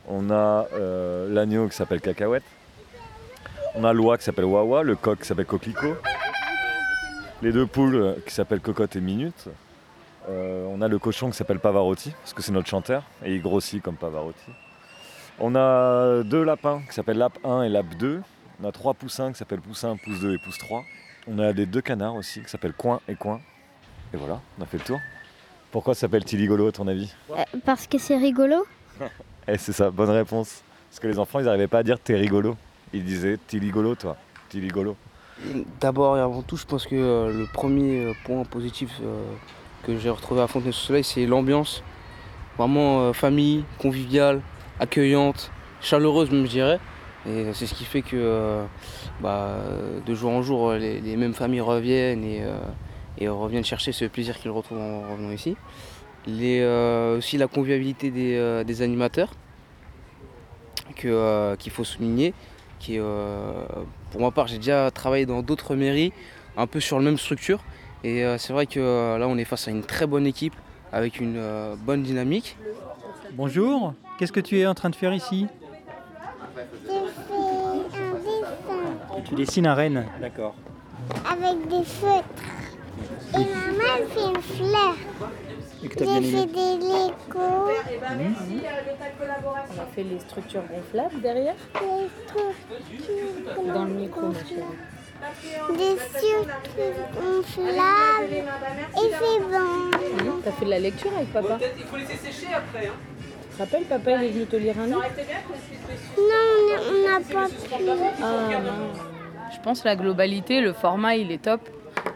On 0.10 0.30
a 0.30 0.68
euh, 0.74 1.34
l'agneau 1.34 1.70
qui 1.70 1.76
s'appelle 1.78 2.02
Cacahuète. 2.02 2.44
On 3.76 3.84
a 3.84 3.94
l'oie 3.94 4.18
qui 4.18 4.24
s'appelle 4.24 4.46
Wawa, 4.46 4.84
le 4.84 4.96
coq 4.96 5.20
qui 5.20 5.28
s'appelle 5.28 5.46
Coquelicot. 5.46 5.96
Les 7.42 7.52
deux 7.52 7.68
poules 7.68 8.16
qui 8.26 8.34
s'appellent 8.34 8.62
Cocotte 8.62 8.96
et 8.96 9.02
Minute. 9.02 9.50
Euh, 10.30 10.66
on 10.70 10.82
a 10.82 10.88
le 10.88 11.00
cochon 11.00 11.30
qui 11.30 11.38
s'appelle 11.38 11.60
Pavarotti, 11.60 12.12
parce 12.12 12.34
que 12.34 12.42
c'est 12.42 12.52
notre 12.52 12.68
chanteur, 12.68 13.04
et 13.24 13.36
il 13.36 13.42
grossit 13.42 13.82
comme 13.82 13.96
Pavarotti. 13.96 14.52
On 15.40 15.56
a 15.56 16.24
deux 16.24 16.44
lapins 16.44 16.82
qui 16.88 16.94
s'appellent 16.96 17.20
Lap 17.20 17.38
1 17.44 17.64
et 17.64 17.70
Lap 17.70 17.86
2. 18.00 18.22
On 18.62 18.68
a 18.68 18.72
trois 18.72 18.94
poussins 18.96 19.32
qui 19.32 19.38
s'appellent 19.38 19.62
Poussin, 19.62 19.96
Pousse 20.04 20.20
2 20.20 20.34
et 20.34 20.38
Pousse 20.40 20.58
3. 20.58 20.84
On 21.28 21.38
a 21.40 21.54
des 21.54 21.68
deux 21.68 21.82
canards 21.82 22.16
aussi 22.16 22.42
qui 22.42 22.50
s'appellent 22.50 22.74
Coin 22.74 23.00
et 23.08 23.16
Coin. 23.16 23.40
Et 24.14 24.18
voilà, 24.18 24.42
on 24.58 24.64
a 24.64 24.66
fait 24.66 24.80
le 24.80 24.84
tour. 24.84 25.00
Pourquoi 25.72 25.94
ça 25.94 26.02
s'appelle 26.02 26.24
Tiligolo 26.26 26.68
à 26.68 26.72
ton 26.72 26.88
avis? 26.88 27.14
Euh, 27.30 27.44
Parce 27.66 27.86
que 27.88 27.98
c'est 28.00 28.18
rigolo? 28.18 28.66
Eh 29.50 29.58
c'est 29.58 29.72
ça, 29.72 29.90
bonne 29.92 30.10
réponse. 30.10 30.62
Parce 30.90 31.00
que 31.00 31.08
les 31.08 31.20
enfants 31.20 31.40
ils 31.40 31.46
n'arrivaient 31.46 31.68
pas 31.70 31.78
à 31.80 31.84
dire 31.84 31.98
t'es 32.00 32.16
rigolo. 32.16 32.58
Ils 32.94 33.04
disaient 33.04 33.38
Tiligolo 33.48 33.96
toi, 33.96 34.18
Tiligolo. 34.50 34.96
D'abord 35.80 36.18
et 36.18 36.22
avant 36.22 36.42
tout, 36.42 36.58
je 36.58 36.66
pense 36.66 36.88
que 36.88 36.96
euh, 36.96 37.32
le 37.32 37.46
premier 37.46 38.06
euh, 38.06 38.14
point 38.26 38.44
positif 38.44 38.90
euh, 39.04 39.22
que 39.84 39.98
j'ai 39.98 40.10
retrouvé 40.10 40.42
à 40.42 40.48
Fontenay-sous-Soleil, 40.48 41.04
c'est 41.04 41.26
l'ambiance. 41.26 41.84
Vraiment 42.58 43.14
famille, 43.14 43.64
conviviale, 43.78 44.42
accueillante, 44.80 45.52
chaleureuse 45.80 46.32
même 46.32 46.46
je 46.46 46.52
dirais. 46.52 46.80
Et 47.30 47.54
c'est 47.54 47.68
ce 47.68 47.76
qui 47.76 47.86
fait 47.86 48.02
que 48.02 48.64
bah, 49.22 49.58
de 50.04 50.16
jour 50.16 50.32
en 50.32 50.42
jour, 50.42 50.74
les, 50.74 51.16
mêmes 51.18 51.36
familles 51.36 51.62
reviennent 51.62 52.24
et, 52.24 53.30
reviennent 53.30 53.64
chercher 53.64 53.92
ce 53.92 54.06
plaisir 54.06 54.40
qu'ils 54.40 54.50
retrouvent 54.50 54.80
en 54.80 55.12
revenant 55.12 55.30
ici. 55.30 55.56
Aussi 56.26 57.38
la 57.38 57.48
convivialité 57.48 58.10
des, 58.10 58.82
animateurs 58.82 59.30
qu'il 60.96 61.72
faut 61.72 61.84
souligner. 61.84 62.34
Qui 62.80 62.96
est, 62.96 63.00
euh, 63.00 63.66
pour 64.12 64.22
ma 64.22 64.32
part, 64.32 64.48
j'ai 64.48 64.58
déjà 64.58 64.92
travaillé 64.92 65.26
dans 65.26 65.42
d'autres 65.42 65.76
mairies, 65.76 66.14
un 66.56 66.68
peu 66.68 66.80
sur 66.80 66.98
la 66.98 67.06
même 67.06 67.18
structure. 67.18 67.60
Et 68.04 68.24
euh, 68.24 68.38
c'est 68.38 68.54
vrai 68.54 68.68
que 68.68 68.80
euh, 68.80 69.18
là, 69.18 69.28
on 69.28 69.38
est 69.38 69.46
face 69.46 69.68
à 69.68 69.72
une 69.72 69.84
très 69.84 70.06
bonne 70.06 70.28
équipe, 70.28 70.54
avec 70.92 71.20
une 71.20 71.38
euh, 71.38 71.76
bonne 71.76 72.04
dynamique. 72.04 72.56
Bonjour, 73.34 73.94
qu'est-ce 74.18 74.32
que 74.32 74.40
tu 74.40 74.60
es 74.60 74.68
en 74.68 74.76
train 74.76 74.90
de 74.90 74.96
faire 74.96 75.14
ici? 75.14 75.48
Tu 79.26 79.36
dessines 79.36 79.68
un 79.68 79.74
renne, 79.74 80.06
d'accord. 80.22 80.56
avec 81.30 81.68
des 81.68 81.84
feutres. 81.84 82.24
Et 83.34 83.38
maman, 83.38 83.84
elle 83.98 84.08
fait 84.08 84.30
une 84.30 84.42
fleur. 84.42 84.96
Et 85.84 85.88
que 85.90 85.96
t'as 85.96 86.06
bien 86.06 86.22
J'ai 86.22 86.28
aimé 86.30 86.38
fait 86.38 86.46
des 86.48 86.78
Legos. 86.78 87.70
On 89.78 89.82
a 89.82 89.86
fait 89.96 90.04
les 90.04 90.20
structures 90.20 90.64
gonflables 90.64 91.22
derrière. 91.22 91.56
Dans 93.74 93.86
le 93.86 93.92
micro, 93.94 94.28
monsieur. 94.28 94.58
Des 95.78 95.98
structures 95.98 96.46
gonflables. 97.16 98.34
Et 98.34 99.12
c'est 99.20 99.40
bon. 99.42 100.32
Mhm. 100.32 100.42
T'as 100.44 100.52
fait 100.52 100.66
de 100.66 100.70
la 100.70 100.80
lecture 100.80 101.12
avec 101.16 101.32
papa 101.34 101.58
Il 101.78 101.84
faut 101.86 101.98
laisser 101.98 102.18
sécher 102.18 102.54
après. 102.54 102.88
hein. 102.88 102.92
Tu 103.52 103.58
te 103.58 103.64
rappelles, 103.64 103.86
papa, 103.86 104.12
il 104.12 104.24
est 104.26 104.30
venu 104.32 104.46
te 104.46 104.56
lire 104.56 104.76
un 104.80 104.86
livre 104.86 105.04
Non, 106.18 106.80
on 106.90 107.08
n'a 107.08 107.20
pas 107.20 107.48
pu. 107.48 107.56
Ah 108.22 108.60
non. 108.62 108.94
Je 109.56 109.60
pense 109.64 109.82
que 109.82 109.88
la 109.88 109.96
globalité, 109.96 110.62
le 110.62 110.74
format, 110.74 111.16
il 111.16 111.32
est 111.32 111.42
top. 111.44 111.62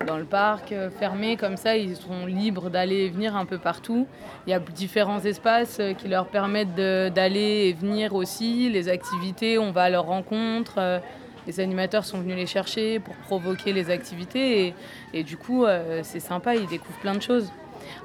Dans 0.08 0.18
le 0.18 0.26
parc 0.26 0.72
euh, 0.72 0.90
fermé, 0.90 1.38
comme 1.38 1.58
ça, 1.58 1.78
ils 1.78 1.96
sont 1.96 2.26
libres 2.26 2.70
d'aller 2.70 3.06
et 3.06 3.10
venir 3.10 3.36
un 3.36 3.46
peu 3.46 3.58
partout. 3.58 4.08
Il 4.48 4.50
y 4.50 4.54
a 4.54 4.60
différents 4.60 5.20
espaces 5.20 5.78
euh, 5.80 5.94
qui 5.94 6.08
leur 6.08 6.28
permettent 6.28 6.76
d'aller 6.76 7.68
et 7.70 7.74
venir 7.74 8.16
aussi. 8.16 8.70
Les 8.70 8.90
activités, 8.90 9.58
on 9.58 9.72
va 9.72 9.84
à 9.84 9.90
leur 9.90 10.06
rencontre. 10.06 10.76
euh, 10.78 11.00
Les 11.48 11.60
animateurs 11.60 12.06
sont 12.06 12.20
venus 12.20 12.36
les 12.36 12.48
chercher 12.48 13.00
pour 13.00 13.16
provoquer 13.16 13.74
les 13.74 13.90
activités. 13.90 14.74
Et, 15.14 15.24
du 15.24 15.38
coup, 15.38 15.66
c'est 16.04 16.20
sympa, 16.20 16.56
ils 16.56 16.68
découvrent 16.68 17.00
plein 17.00 17.16
de 17.16 17.22
choses. 17.22 17.52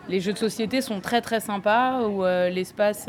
Les 0.09 0.21
jeux 0.21 0.33
de 0.33 0.39
société 0.39 0.81
sont 0.81 1.01
très 1.01 1.21
très 1.21 1.41
sympas, 1.41 2.01
où 2.03 2.25
l'espace, 2.25 3.07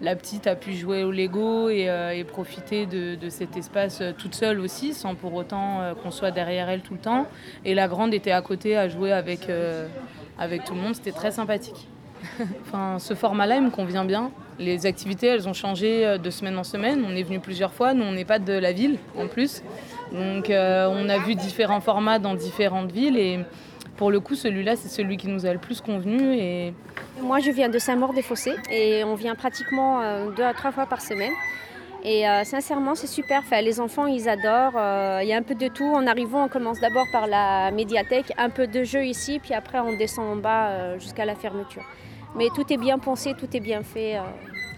la 0.00 0.16
petite 0.16 0.46
a 0.46 0.56
pu 0.56 0.72
jouer 0.72 1.04
au 1.04 1.10
Lego 1.10 1.68
et, 1.68 1.88
euh, 1.88 2.24
profiter 2.24 2.86
de, 2.86 3.28
cet 3.28 3.56
espace 3.56 4.00
euh, 4.00 4.12
toute 4.16 4.34
seule 4.34 4.60
aussi, 4.60 4.94
sans 4.94 5.14
pour 5.14 5.34
autant 5.34 5.80
euh, 5.80 5.94
qu'on 5.94 6.10
soit 6.10 6.30
derrière 6.30 6.68
elle 6.68 6.80
tout 6.80 6.94
le 6.94 7.00
temps. 7.00 7.26
Et 7.64 7.74
la 7.74 7.88
grande 7.88 8.14
était 8.14 8.30
à 8.30 8.40
côté 8.40 8.76
à 8.76 8.88
jouer 8.88 9.12
avec, 9.12 9.48
avec 10.38 10.64
tout 10.64 10.74
le 10.74 10.80
monde, 10.80 10.94
c'était 10.94 11.12
très 11.12 11.30
sympathique. 11.30 11.86
enfin, 12.62 12.98
ce 12.98 13.14
format-là, 13.14 13.56
il 13.56 13.62
me 13.62 13.70
convient 13.70 14.04
bien. 14.04 14.30
Les 14.58 14.84
activités, 14.86 15.26
elles 15.26 15.48
ont 15.48 15.54
changé 15.54 16.18
de 16.18 16.30
semaine 16.30 16.58
en 16.58 16.64
semaine. 16.64 17.02
On 17.06 17.16
est 17.16 17.22
venu 17.22 17.40
plusieurs 17.40 17.72
fois. 17.72 17.94
Nous, 17.94 18.04
on 18.04 18.12
n'est 18.12 18.26
pas 18.26 18.38
de 18.38 18.52
la 18.52 18.72
ville, 18.72 18.98
en 19.18 19.26
plus. 19.26 19.62
Donc 20.12 20.46
on 20.50 21.08
a 21.08 21.18
vu 21.18 21.34
différents 21.34 21.80
formats 21.80 22.18
dans 22.18 22.34
différentes 22.34 22.92
villes 22.92 23.16
et 23.16 23.40
pour 24.00 24.10
le 24.10 24.18
coup 24.18 24.34
celui-là 24.34 24.76
c'est 24.76 24.88
celui 24.88 25.18
qui 25.18 25.28
nous 25.28 25.44
a 25.44 25.52
le 25.52 25.58
plus 25.58 25.82
convenu 25.82 26.34
et 26.34 26.72
Moi, 27.20 27.38
je 27.40 27.50
viens 27.50 27.68
de 27.68 27.78
Saint-Maur-des-Fossés 27.78 28.56
et 28.72 29.04
on 29.04 29.14
vient 29.14 29.34
pratiquement 29.34 30.00
euh, 30.00 30.30
deux 30.30 30.42
à 30.42 30.54
trois 30.54 30.72
fois 30.72 30.86
par 30.86 31.02
semaine. 31.02 31.34
Et 32.02 32.26
euh, 32.26 32.44
sincèrement, 32.44 32.94
c'est 32.94 33.12
super. 33.18 33.40
Enfin, 33.40 33.60
les 33.60 33.78
enfants, 33.78 34.06
ils 34.06 34.26
adorent. 34.26 34.78
Euh, 34.78 35.20
Il 35.22 35.28
y 35.28 35.34
a 35.34 35.36
un 35.36 35.42
peu 35.42 35.54
de 35.54 35.68
tout. 35.68 35.84
En 36.00 36.06
arrivant, 36.06 36.44
on 36.46 36.48
commence 36.48 36.80
d'abord 36.80 37.04
par 37.12 37.26
la 37.26 37.70
médiathèque, 37.72 38.32
un 38.38 38.48
peu 38.48 38.66
de 38.66 38.84
jeu 38.84 39.04
ici, 39.04 39.38
puis 39.38 39.52
après, 39.52 39.80
on 39.80 39.94
descend 39.94 40.26
en 40.34 40.36
bas 40.36 40.96
jusqu'à 40.98 41.26
la 41.26 41.34
fermeture. 41.34 41.84
Mais 42.38 42.48
tout 42.56 42.66
est 42.72 42.78
bien 42.78 42.98
pensé, 42.98 43.34
tout 43.34 43.54
est 43.54 43.64
bien 43.70 43.82
fait. 43.82 44.18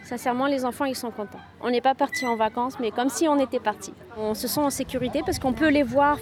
Sincèrement, 0.03 0.49
les 0.49 0.65
enfants, 0.65 0.87
ils 0.87 0.97
sont 1.05 1.13
contents. 1.13 1.45
On 1.61 1.71
n'est 1.71 1.81
pas 1.91 1.95
partis 1.95 2.27
en 2.27 2.35
vacances, 2.35 2.77
mais 2.81 2.91
comme 2.91 3.09
si 3.09 3.29
on 3.29 3.39
était 3.39 3.61
partis. 3.61 3.95
On 4.19 4.35
se 4.35 4.49
sent 4.49 4.65
en 4.71 4.71
sécurité 4.71 5.21
parce 5.25 5.39
qu'on 5.39 5.53
peut 5.53 5.71
les 5.71 5.85
voir. 5.85 6.19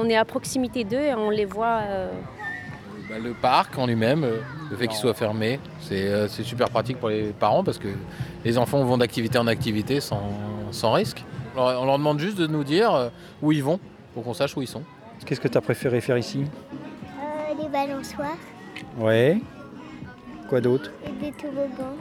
On 0.00 0.08
est 0.08 0.16
à 0.16 0.24
proximité 0.24 0.84
d'eux 0.84 1.06
et 1.10 1.14
on 1.14 1.30
les 1.30 1.48
voit. 1.56 1.80
Bah, 3.08 3.16
le 3.22 3.32
parc 3.34 3.78
en 3.78 3.86
lui-même, 3.86 4.24
euh, 4.24 4.38
le 4.70 4.76
fait 4.76 4.88
qu'il 4.88 4.96
soit 4.96 5.14
fermé, 5.14 5.60
c'est 5.80 6.08
euh, 6.08 6.26
c'est 6.26 6.42
super 6.42 6.68
pratique 6.70 6.98
pour 6.98 7.08
les 7.08 7.32
parents 7.32 7.62
parce 7.62 7.78
que 7.78 7.88
les 8.44 8.58
enfants 8.58 8.82
vont 8.84 8.98
d'activité 8.98 9.38
en 9.38 9.46
activité 9.46 10.00
sans, 10.00 10.32
sans 10.72 10.92
risque. 10.92 11.24
On 11.56 11.60
leur, 11.60 11.82
on 11.82 11.84
leur 11.86 11.98
demande 11.98 12.18
juste 12.18 12.36
de 12.36 12.46
nous 12.46 12.64
dire 12.64 12.92
euh, 12.94 13.08
où 13.42 13.52
ils 13.52 13.62
vont 13.62 13.78
pour 14.12 14.24
qu'on 14.24 14.34
sache 14.34 14.56
où 14.56 14.62
ils 14.62 14.68
sont. 14.68 14.82
Qu'est-ce 15.24 15.40
que 15.40 15.48
tu 15.48 15.56
as 15.56 15.60
préféré 15.60 16.00
faire 16.00 16.18
ici? 16.18 16.44
Euh, 17.20 17.62
des 17.62 17.68
balançoires 17.68 18.36
Ouais. 18.98 19.38
Quoi 20.48 20.60
d'autre? 20.60 20.90
Des 21.20 21.32
toboggans. 21.32 21.96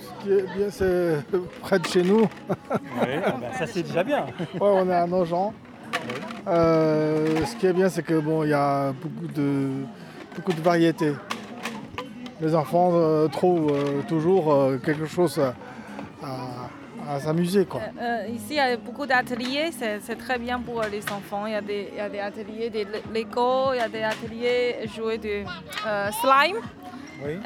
Ce 0.00 0.24
qui 0.24 0.32
est 0.32 0.56
bien, 0.56 0.70
c'est 0.70 1.16
près 1.62 1.78
de 1.78 1.86
chez 1.86 2.02
nous. 2.02 2.20
Ouais, 3.00 3.20
ah 3.24 3.34
bah, 3.40 3.46
ça, 3.58 3.66
c'est 3.66 3.82
déjà 3.82 4.04
bien. 4.04 4.26
Ouais, 4.54 4.60
on 4.60 4.88
est 4.88 4.94
à 4.94 5.06
Nogent. 5.06 5.52
Euh, 6.46 7.44
ce 7.44 7.56
qui 7.56 7.66
est 7.66 7.72
bien, 7.72 7.88
c'est 7.88 8.02
que 8.02 8.18
bon, 8.18 8.44
il 8.44 8.50
y 8.50 8.54
a 8.54 8.92
beaucoup 8.92 9.32
de, 9.34 9.68
beaucoup 10.38 10.52
de 10.52 10.60
variétés. 10.60 11.12
Les 12.40 12.54
enfants 12.54 12.90
euh, 12.92 13.26
trouvent 13.26 13.72
euh, 13.72 14.02
toujours 14.08 14.52
euh, 14.54 14.78
quelque 14.78 15.06
chose 15.06 15.38
à, 15.40 15.54
à- 16.24 16.68
à 17.14 17.18
s'amuser. 17.20 17.64
quoi. 17.64 17.80
Euh, 18.00 18.26
ici, 18.32 18.50
il 18.50 18.56
y 18.56 18.60
a 18.60 18.76
beaucoup 18.76 19.06
d'ateliers, 19.06 19.70
c'est 19.72 20.18
très 20.18 20.38
bien 20.38 20.60
pour 20.60 20.82
les 20.82 21.02
enfants. 21.10 21.46
Il 21.46 21.52
y 21.52 21.56
a 21.56 21.60
des, 21.62 21.88
il 21.92 21.96
y 21.96 22.00
a 22.00 22.08
des 22.10 22.18
ateliers 22.20 22.70
de 22.70 22.80
Lego, 23.14 23.72
il 23.72 23.78
y 23.78 23.80
a 23.80 23.88
des 23.88 24.02
ateliers 24.02 24.86
jouer 24.94 25.16
de 25.18 25.42
euh, 25.86 26.10
slime. 26.20 26.58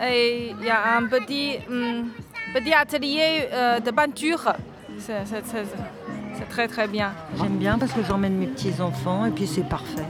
Et 0.04 0.50
il 0.50 0.66
y 0.66 0.68
a 0.68 0.96
un 0.98 1.06
petit, 1.06 1.58
hum, 1.70 2.08
petit 2.52 2.74
atelier 2.74 3.48
euh, 3.52 3.78
de 3.80 3.90
peinture. 3.92 4.52
C'est 4.98 6.48
très 6.50 6.66
très 6.68 6.88
bien. 6.88 7.12
J'aime 7.38 7.56
bien 7.56 7.78
parce 7.78 7.92
que 7.92 8.02
j'emmène 8.02 8.36
mes 8.36 8.46
petits-enfants 8.48 9.24
et 9.26 9.30
puis 9.30 9.46
c'est 9.46 9.66
parfait. 9.66 10.02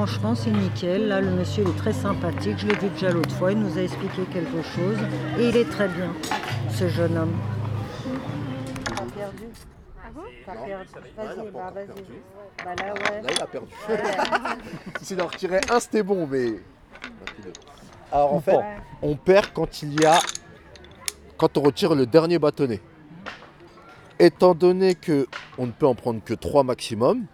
Franchement, 0.00 0.34
c'est 0.34 0.50
nickel. 0.50 1.08
Là, 1.08 1.20
le 1.20 1.30
monsieur 1.30 1.62
il 1.62 1.68
est 1.68 1.76
très 1.76 1.92
sympathique. 1.92 2.54
Je 2.56 2.68
l'ai 2.68 2.74
vu 2.74 2.88
déjà 2.88 3.10
l'autre 3.10 3.34
fois. 3.36 3.52
Il 3.52 3.58
nous 3.58 3.76
a 3.76 3.82
expliqué 3.82 4.22
quelque 4.32 4.62
chose. 4.62 4.96
Et 5.38 5.50
il 5.50 5.56
est 5.58 5.68
très 5.68 5.88
bien, 5.88 6.10
ce 6.70 6.88
jeune 6.88 7.18
homme. 7.18 7.36
T'as 8.86 9.04
perdu 9.04 9.44
Ah 10.02 10.08
bon 10.14 10.22
T'as 10.46 10.54
perdu. 10.54 10.86
Vas-y, 11.18 11.50
bah 11.50 11.72
vas-y. 11.74 12.64
Bah 12.64 12.74
là, 12.78 12.94
ouais. 12.94 13.22
Là, 13.22 13.28
il 13.30 13.42
a 13.42 13.46
perdu. 13.46 13.68
S'il 15.02 15.20
en 15.20 15.26
retirait 15.26 15.60
un, 15.70 15.78
c'était 15.78 16.02
bon, 16.02 16.26
mais. 16.26 16.54
Alors 18.10 18.32
en 18.32 18.40
fait, 18.40 18.56
Ouais. 18.56 18.76
on 19.02 19.16
perd 19.16 19.48
quand 19.52 19.82
il 19.82 20.00
y 20.00 20.06
a. 20.06 20.18
Quand 21.36 21.58
on 21.58 21.60
retire 21.60 21.94
le 21.94 22.06
dernier 22.06 22.38
bâtonnet. 22.38 22.80
Étant 24.18 24.54
donné 24.54 24.94
que 24.94 25.26
on 25.58 25.66
ne 25.66 25.72
peut 25.72 25.86
en 25.86 25.94
prendre 25.94 26.24
que 26.24 26.32
3 26.32 26.64
maximum, 26.64 27.26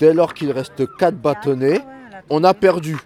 dès 0.00 0.12
lors 0.12 0.34
qu'il 0.34 0.50
reste 0.50 0.92
4 0.96 1.14
bâtonnets, 1.16 1.80
on 2.30 2.44
a 2.44 2.54
perdu. 2.54 2.96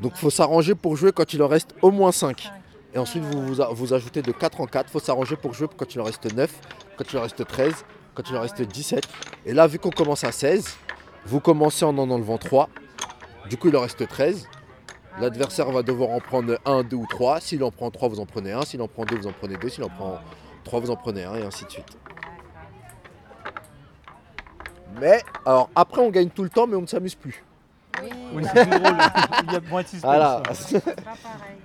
Donc 0.00 0.12
il 0.14 0.18
faut 0.18 0.30
s'arranger 0.30 0.74
pour 0.74 0.96
jouer 0.96 1.10
quand 1.12 1.32
il 1.32 1.42
en 1.42 1.48
reste 1.48 1.74
au 1.80 1.90
moins 1.90 2.12
5. 2.12 2.50
Et 2.94 2.98
ensuite 2.98 3.24
vous 3.24 3.54
vous, 3.74 3.94
ajoutez 3.94 4.20
de 4.20 4.32
4 4.32 4.60
en 4.60 4.66
4, 4.66 4.86
il 4.88 4.92
faut 4.92 5.00
s'arranger 5.00 5.36
pour 5.36 5.54
jouer 5.54 5.66
quand 5.74 5.94
il 5.94 6.00
en 6.00 6.04
reste 6.04 6.32
9, 6.32 6.52
quand 6.96 7.12
il 7.12 7.18
en 7.18 7.22
reste 7.22 7.46
13, 7.46 7.72
quand 8.14 8.28
il 8.28 8.36
en 8.36 8.42
reste 8.42 8.60
17. 8.60 9.08
Et 9.46 9.54
là 9.54 9.66
vu 9.66 9.78
qu'on 9.78 9.90
commence 9.90 10.24
à 10.24 10.32
16, 10.32 10.76
vous 11.24 11.40
commencez 11.40 11.84
en 11.84 11.96
en 11.98 12.10
enlevant 12.10 12.38
3. 12.38 12.68
Du 13.48 13.56
coup 13.56 13.68
il 13.68 13.76
en 13.76 13.80
reste 13.80 14.06
13. 14.06 14.46
L'adversaire 15.18 15.70
va 15.70 15.82
devoir 15.82 16.10
en 16.10 16.20
prendre 16.20 16.58
1, 16.64 16.84
2 16.84 16.96
ou 16.96 17.06
3. 17.08 17.40
S'il 17.40 17.62
en 17.64 17.70
prend 17.70 17.90
3, 17.90 18.08
vous 18.08 18.20
en 18.20 18.26
prenez 18.26 18.52
1. 18.52 18.62
S'il 18.62 18.80
en 18.80 18.88
prend 18.88 19.04
2, 19.04 19.16
vous 19.16 19.26
en 19.26 19.32
prenez 19.32 19.56
2. 19.56 19.68
S'il 19.68 19.84
en 19.84 19.90
prend 19.90 20.18
3, 20.64 20.80
vous 20.80 20.90
en 20.90 20.96
prenez 20.96 21.24
1 21.24 21.34
et 21.36 21.42
ainsi 21.42 21.64
de 21.64 21.70
suite. 21.70 21.98
Mais, 25.00 25.22
alors 25.46 25.70
après 25.74 26.02
on 26.02 26.10
gagne 26.10 26.28
tout 26.28 26.42
le 26.42 26.50
temps 26.50 26.66
mais 26.66 26.76
on 26.76 26.82
ne 26.82 26.86
s'amuse 26.86 27.14
plus. 27.14 27.42
Oui, 28.34 28.44
c'est 28.44 28.68
plus 28.68 28.80
drôle. 28.80 28.96
Il 29.46 29.52
y 29.52 29.56
a 29.56 29.60
moins 29.68 29.82
de 29.82 29.86
suspense. 29.86 30.02
Voilà. 30.02 30.42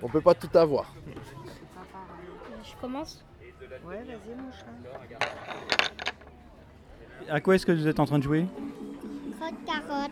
on 0.02 0.08
peut 0.08 0.20
pas 0.20 0.34
tout 0.34 0.58
avoir. 0.58 0.92
Je 2.64 2.80
commence 2.80 3.24
Ouais, 3.84 3.96
vas-y, 3.96 4.34
mon 4.36 4.50
chat. 4.52 4.66
À 7.30 7.40
quoi 7.40 7.54
est-ce 7.54 7.66
que 7.66 7.72
vous 7.72 7.86
êtes 7.86 8.00
en 8.00 8.06
train 8.06 8.18
de 8.18 8.24
jouer? 8.24 8.46
Crotte 9.38 9.54
carotte. 9.66 10.10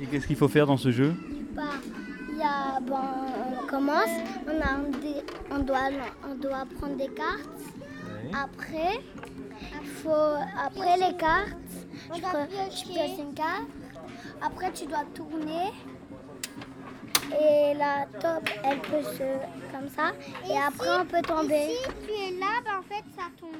Et 0.00 0.06
qu'est-ce 0.06 0.26
qu'il 0.26 0.36
faut 0.36 0.48
faire 0.48 0.66
dans 0.66 0.76
ce 0.76 0.90
jeu? 0.90 1.14
Bah, 1.54 1.62
il 2.30 2.38
y 2.38 2.42
a, 2.42 2.80
bon, 2.80 2.98
on 3.62 3.66
commence, 3.66 4.10
on, 4.46 4.60
a 4.60 4.78
on, 5.50 5.58
doit, 5.60 5.90
on 6.28 6.34
doit 6.36 6.64
prendre 6.78 6.96
des 6.96 7.08
cartes. 7.08 7.48
Après, 8.32 9.00
il 9.82 9.88
faut, 9.88 10.10
après 10.10 10.96
les 10.96 11.16
cartes, 11.16 11.56
tu 12.14 12.20
poses 12.20 13.18
une 13.18 13.34
carte. 13.34 13.68
Après, 14.42 14.70
tu 14.72 14.86
dois 14.86 15.04
tourner. 15.14 15.72
Et 17.32 17.74
la 17.74 18.06
top, 18.20 18.48
elle 18.64 18.78
peut 18.78 19.02
se. 19.02 19.22
comme 19.72 19.88
ça. 19.88 20.12
Et, 20.48 20.56
après, 20.56 20.88
on 21.00 21.04
peut 21.04 21.22
tomber. 21.22 21.68
si 21.84 22.06
tu 22.06 22.12
es 22.12 22.40
là, 22.40 22.46
bah, 22.64 22.70
en 22.80 22.82
fait, 22.82 23.04
ça 23.16 23.24
tombe. 23.40 23.50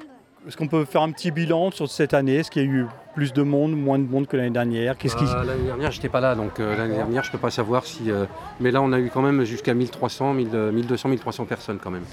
Est-ce 0.47 0.57
qu'on 0.57 0.67
peut 0.67 0.85
faire 0.85 1.03
un 1.03 1.11
petit 1.11 1.29
bilan 1.31 1.69
sur 1.71 1.89
cette 1.89 2.13
année? 2.13 2.37
Est-ce 2.37 2.49
qu'il 2.51 2.63
y 2.63 2.65
a 2.65 2.67
eu 2.67 2.85
plus 3.13 3.31
de 3.31 3.43
monde, 3.43 3.75
moins 3.77 3.99
de 3.99 4.09
monde 4.09 4.25
que 4.27 4.35
l'année 4.35 4.49
dernière? 4.49 4.97
Qu'est-ce 4.97 5.15
qui... 5.15 5.23
Euh, 5.23 5.43
l'année 5.43 5.65
dernière, 5.65 5.91
j'étais 5.91 6.09
pas 6.09 6.19
là, 6.19 6.33
donc 6.33 6.59
euh, 6.59 6.75
l'année 6.75 6.95
dernière, 6.95 7.23
je 7.23 7.31
peux 7.31 7.37
pas 7.37 7.51
savoir 7.51 7.85
si. 7.85 8.09
euh, 8.09 8.25
mais 8.59 8.71
là, 8.71 8.81
on 8.81 8.91
a 8.91 8.99
eu 8.99 9.11
quand 9.13 9.21
même 9.21 9.43
jusqu'à 9.43 9.75
1300, 9.75 10.33
1000, 10.33 10.49
euh, 10.53 10.71
1200, 10.71 11.09
1300 11.09 11.45
personnes 11.45 11.77
quand 11.81 11.91
même. 11.91 12.05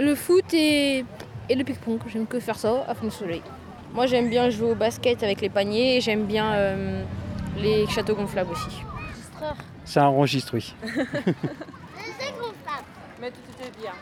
Le 0.00 0.14
foot 0.16 0.52
et, 0.52 1.04
et 1.48 1.54
le 1.54 1.62
ping-pong, 1.64 2.00
j'aime 2.08 2.26
que 2.26 2.40
faire 2.40 2.56
ça 2.58 2.84
à 2.88 2.94
fond 2.94 3.06
de 3.06 3.12
soleil. 3.12 3.42
Moi 3.94 4.06
j'aime 4.06 4.28
bien 4.28 4.50
jouer 4.50 4.72
au 4.72 4.74
basket 4.74 5.22
avec 5.22 5.40
les 5.40 5.48
paniers 5.48 5.96
et 5.96 6.00
j'aime 6.02 6.24
bien 6.26 6.52
euh, 6.52 7.02
les 7.56 7.86
châteaux 7.88 8.14
gonflables 8.14 8.50
aussi. 8.52 8.82
Ça 9.84 10.08
enregistre, 10.08 10.54
oui. 10.54 10.74
Mais 13.20 13.30
tout 13.30 13.40
était 13.58 13.70
bien. 13.80 13.92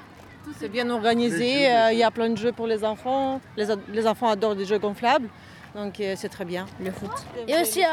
C'est 0.58 0.68
bien 0.68 0.88
organisé, 0.90 1.70
euh, 1.70 1.92
il 1.92 1.98
y 1.98 2.02
a 2.04 2.10
plein 2.10 2.28
de 2.30 2.36
jeux 2.36 2.52
pour 2.52 2.66
les 2.66 2.84
enfants. 2.84 3.40
Les, 3.56 3.70
ad- 3.70 3.80
les 3.88 4.06
enfants 4.06 4.28
adorent 4.28 4.54
des 4.54 4.64
jeux 4.64 4.78
gonflables, 4.78 5.28
donc 5.74 5.98
euh, 6.00 6.14
c'est 6.16 6.28
très 6.28 6.44
bien, 6.44 6.66
le 6.80 6.90
foot. 6.92 7.10
Et 7.48 7.58
aussi 7.60 7.82
euh, 7.82 7.88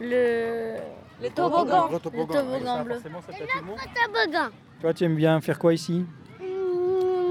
le. 0.00 0.74
Les 1.20 1.30
toboggans. 1.30 1.88
Le 1.90 1.98
toboggan 1.98 2.84
bleu. 2.84 2.94
Le 2.94 3.02
toboggan. 3.02 4.48
Toi, 4.80 4.94
tu 4.94 5.04
aimes 5.04 5.16
bien 5.16 5.40
faire 5.40 5.58
quoi 5.58 5.72
ici? 5.74 6.04
Hmm, 6.40 6.44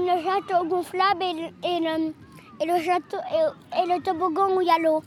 Le 0.06 0.22
château 0.22 0.64
gonflable 0.66 1.22
et 1.22 1.32
le, 1.34 1.46
et 1.66 1.80
le, 1.80 2.12
et 2.60 2.66
le 2.66 2.82
château 2.84 3.18
et, 3.32 3.82
et 3.82 3.86
le 3.86 4.02
toboggan 4.02 4.54
où 4.56 4.60
il 4.60 4.66
y 4.66 4.70
a 4.70 4.78
l'eau. 4.78 5.02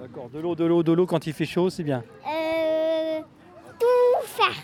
D'accord, 0.00 0.28
de 0.28 0.38
l'eau, 0.40 0.54
de 0.54 0.64
l'eau, 0.64 0.82
de 0.82 0.92
l'eau 0.92 1.06
quand 1.06 1.26
il 1.26 1.32
fait 1.32 1.46
chaud, 1.46 1.70
c'est 1.70 1.82
bien. 1.82 2.04
Euh, 2.26 3.20
tout 3.78 4.26
faire. 4.26 4.54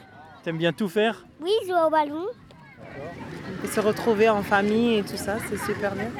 T'aimes 0.42 0.58
bien 0.58 0.72
tout 0.72 0.88
faire? 0.88 1.24
Oui, 1.40 1.52
jouer 1.66 1.80
au 1.86 1.90
ballon. 1.90 2.26
Et 3.64 3.66
se 3.66 3.80
retrouver 3.80 4.28
en 4.28 4.42
famille 4.42 4.98
et 4.98 5.02
tout 5.02 5.16
ça, 5.16 5.36
c'est 5.48 5.58
super 5.58 5.94
bien. 5.94 6.10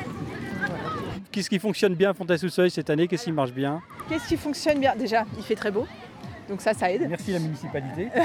Qu'est-ce 1.30 1.50
qui 1.50 1.58
fonctionne 1.58 1.94
bien 1.94 2.10
à 2.10 2.14
Fontaine-sous-Soleil 2.14 2.70
cette 2.70 2.88
année? 2.90 3.06
Qu'est-ce 3.08 3.24
qui 3.24 3.32
marche 3.32 3.52
bien? 3.52 3.82
Qu'est-ce 4.08 4.28
qui 4.28 4.36
fonctionne 4.36 4.78
bien? 4.80 4.94
Déjà, 4.96 5.24
il 5.36 5.42
fait 5.42 5.54
très 5.56 5.70
beau, 5.70 5.86
donc 6.48 6.60
ça, 6.60 6.72
ça 6.74 6.90
aide. 6.90 7.06
Merci 7.08 7.32
la 7.32 7.38
municipalité. 7.38 8.08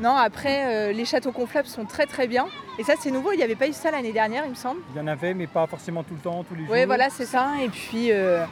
Non, 0.00 0.16
après, 0.16 0.64
euh, 0.90 0.92
les 0.92 1.04
châteaux 1.04 1.30
gonflables 1.30 1.68
sont 1.68 1.84
très 1.84 2.06
très 2.06 2.26
bien. 2.26 2.46
Et 2.78 2.82
ça, 2.82 2.94
c'est 2.98 3.10
nouveau, 3.12 3.32
il 3.32 3.36
n'y 3.36 3.42
avait 3.44 3.54
pas 3.54 3.68
eu 3.68 3.72
ça 3.72 3.90
l'année 3.92 4.10
dernière, 4.10 4.44
il 4.46 4.50
me 4.50 4.54
semble. 4.56 4.80
Il 4.92 4.98
y 4.98 5.00
en 5.00 5.06
avait, 5.06 5.32
mais 5.32 5.46
pas 5.46 5.66
forcément 5.68 6.02
tout 6.02 6.14
le 6.14 6.20
temps, 6.20 6.42
tous 6.42 6.54
les 6.56 6.64
jours. 6.64 6.72
Oui, 6.72 6.84
voilà, 6.86 7.08
c'est 7.08 7.26
ça. 7.26 7.52
Et 7.62 7.68
puis, 7.68 8.10
euh, 8.10 8.44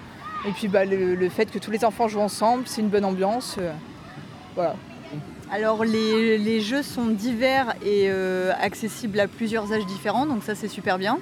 et 0.46 0.52
puis 0.52 0.68
bah, 0.68 0.84
le, 0.84 1.14
le 1.14 1.28
fait 1.28 1.50
que 1.50 1.58
tous 1.58 1.70
les 1.70 1.84
enfants 1.84 2.08
jouent 2.08 2.20
ensemble, 2.20 2.64
c'est 2.66 2.80
une 2.80 2.88
bonne 2.88 3.04
ambiance. 3.04 3.56
euh, 3.58 3.72
voilà. 4.54 4.74
Alors 5.52 5.84
les, 5.84 6.38
les 6.38 6.60
jeux 6.60 6.82
sont 6.82 7.06
divers 7.06 7.74
et 7.84 8.06
euh, 8.08 8.52
accessibles 8.60 9.18
à 9.18 9.26
plusieurs 9.26 9.72
âges 9.72 9.86
différents, 9.86 10.24
donc 10.26 10.44
ça 10.44 10.54
c'est 10.54 10.68
super 10.68 10.96
bien. 10.98 11.18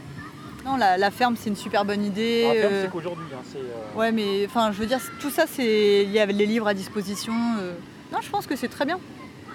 Non, 0.67 0.77
la, 0.77 0.99
la 0.99 1.11
ferme 1.11 1.35
c'est 1.37 1.49
une 1.49 1.57
super 1.57 1.85
bonne 1.87 2.05
idée. 2.05 2.47
Ah, 2.51 2.53
ferme, 2.61 2.73
euh, 2.75 2.83
c'est 2.85 2.91
qu'aujourd'hui. 2.91 3.25
hein, 3.33 3.43
c'est, 3.51 3.59
euh, 3.59 3.99
Ouais, 3.99 4.13
mais 4.13 4.45
enfin, 4.47 4.71
je 4.73 4.79
veux 4.81 4.87
dire, 4.87 5.01
tout 5.21 5.31
ça, 5.31 5.45
c'est 5.51 6.03
il 6.05 6.11
y 6.11 6.19
a 6.19 6.27
les 6.27 6.45
livres 6.47 6.67
à 6.69 6.75
disposition. 6.75 7.33
euh. 7.61 7.73
Non, 8.13 8.19
je 8.21 8.29
pense 8.29 8.47
que 8.47 8.55
c'est 8.57 8.69
très 8.69 8.85
bien, 8.85 8.99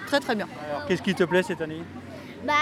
très 0.08 0.18
très 0.18 0.34
bien. 0.34 0.48
Alors, 0.68 0.86
qu'est-ce 0.86 1.02
qui 1.02 1.14
te 1.14 1.22
plaît 1.24 1.42
cette 1.44 1.60
année? 1.60 1.82
Bah, 2.44 2.52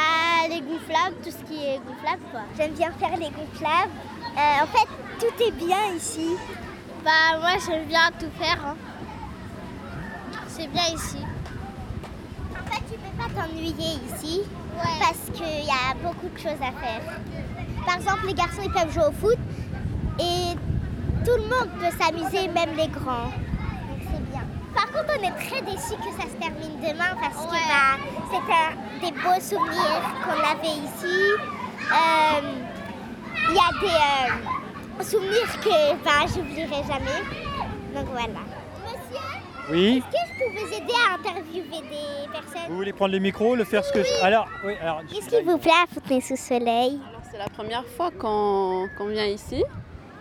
les 0.51 0.61
gonflables, 0.61 1.17
tout 1.25 1.31
ce 1.31 1.43
qui 1.51 1.65
est 1.65 1.79
gonflable, 1.79 2.23
quoi. 2.31 2.41
J'aime 2.59 2.73
bien 2.73 2.91
faire 2.93 3.17
les 3.17 3.31
gonflables. 3.31 3.91
Euh, 4.37 4.65
en 4.65 4.67
fait, 4.67 4.87
tout 5.19 5.43
est 5.45 5.51
bien 5.53 5.95
ici. 5.97 6.27
Bah, 7.05 7.39
moi, 7.41 7.51
j'aime 7.67 7.87
bien 7.87 8.11
tout 8.19 8.31
faire. 8.41 8.59
hein. 8.65 8.77
C'est 10.49 10.67
bien 10.69 10.85
ici. 10.95 11.19
En 12.53 12.71
fait, 12.71 12.83
tu 12.91 12.99
peux 12.99 13.17
pas 13.23 13.29
t'ennuyer 13.43 13.95
ici 14.15 14.43
parce 15.01 15.19
qu'il 15.35 15.65
y 15.65 15.71
a 15.71 15.95
beaucoup 16.03 16.29
de 16.29 16.39
choses 16.39 16.61
à 16.61 16.73
faire. 16.81 17.01
Par 17.87 17.97
exemple, 17.97 18.27
les 18.27 18.35
garçons 18.35 18.63
ils 18.65 18.71
peuvent 18.71 18.93
jouer 18.93 19.05
au 19.09 19.13
foot 19.13 19.39
et 20.19 20.55
tout 21.25 21.37
le 21.37 21.43
monde 21.43 21.71
peut 21.81 21.91
s'amuser, 21.99 22.49
même 22.49 22.77
les 22.77 22.89
grands. 22.89 23.33
Donc 23.89 24.01
c'est 24.03 24.31
bien. 24.31 24.43
Par 24.75 24.87
contre, 24.93 25.15
on 25.19 25.23
est 25.23 25.49
très 25.49 25.63
déçus 25.63 25.97
que 25.97 26.13
ça 26.23 26.29
se 26.29 26.37
termine 26.39 26.79
demain 26.81 27.17
parce 27.21 27.47
que 27.47 27.51
bah, 27.51 27.99
c'était 28.31 29.07
des 29.07 29.13
beaux 29.13 29.41
souvenirs 29.41 30.03
qu'on 30.25 30.41
avait 30.51 30.77
ici. 30.77 31.33
Euh, 31.93 32.41
Il 33.49 33.55
y 33.55 33.59
a 33.59 33.81
des 33.81 33.87
euh, 33.87 34.49
souvenirs 35.01 35.61
que 35.63 36.05
bah, 36.05 36.27
j'oublierai 36.35 36.83
jamais. 36.87 37.23
Donc 37.95 38.07
voilà. 38.11 38.41
Oui. 39.71 40.03
Est-ce 40.13 40.29
que 40.29 40.33
je 40.35 40.39
peux 40.39 40.61
vous 40.67 40.73
aider 40.75 40.93
à 41.09 41.15
interviewer 41.15 41.65
des 41.83 42.29
personnes? 42.33 42.69
Vous 42.69 42.77
voulez 42.77 42.93
prendre 42.93 43.13
le 43.13 43.19
micro, 43.21 43.55
le 43.55 43.65
faire 43.65 43.85
ce 43.85 43.93
que. 43.93 44.25
Alors, 44.25 44.49
oui, 44.65 44.75
alors. 44.81 45.01
Qu'est-ce 45.09 45.29
qui 45.29 45.43
vous 45.45 45.57
plaît 45.59 45.71
à 45.71 45.87
Fontenay-sous-Soleil 45.95 47.01
C'est 47.31 47.39
la 47.39 47.49
première 47.49 47.87
fois 47.87 48.11
qu'on 48.11 48.89
qu'on 48.99 49.07
vient 49.07 49.25
ici. 49.27 49.63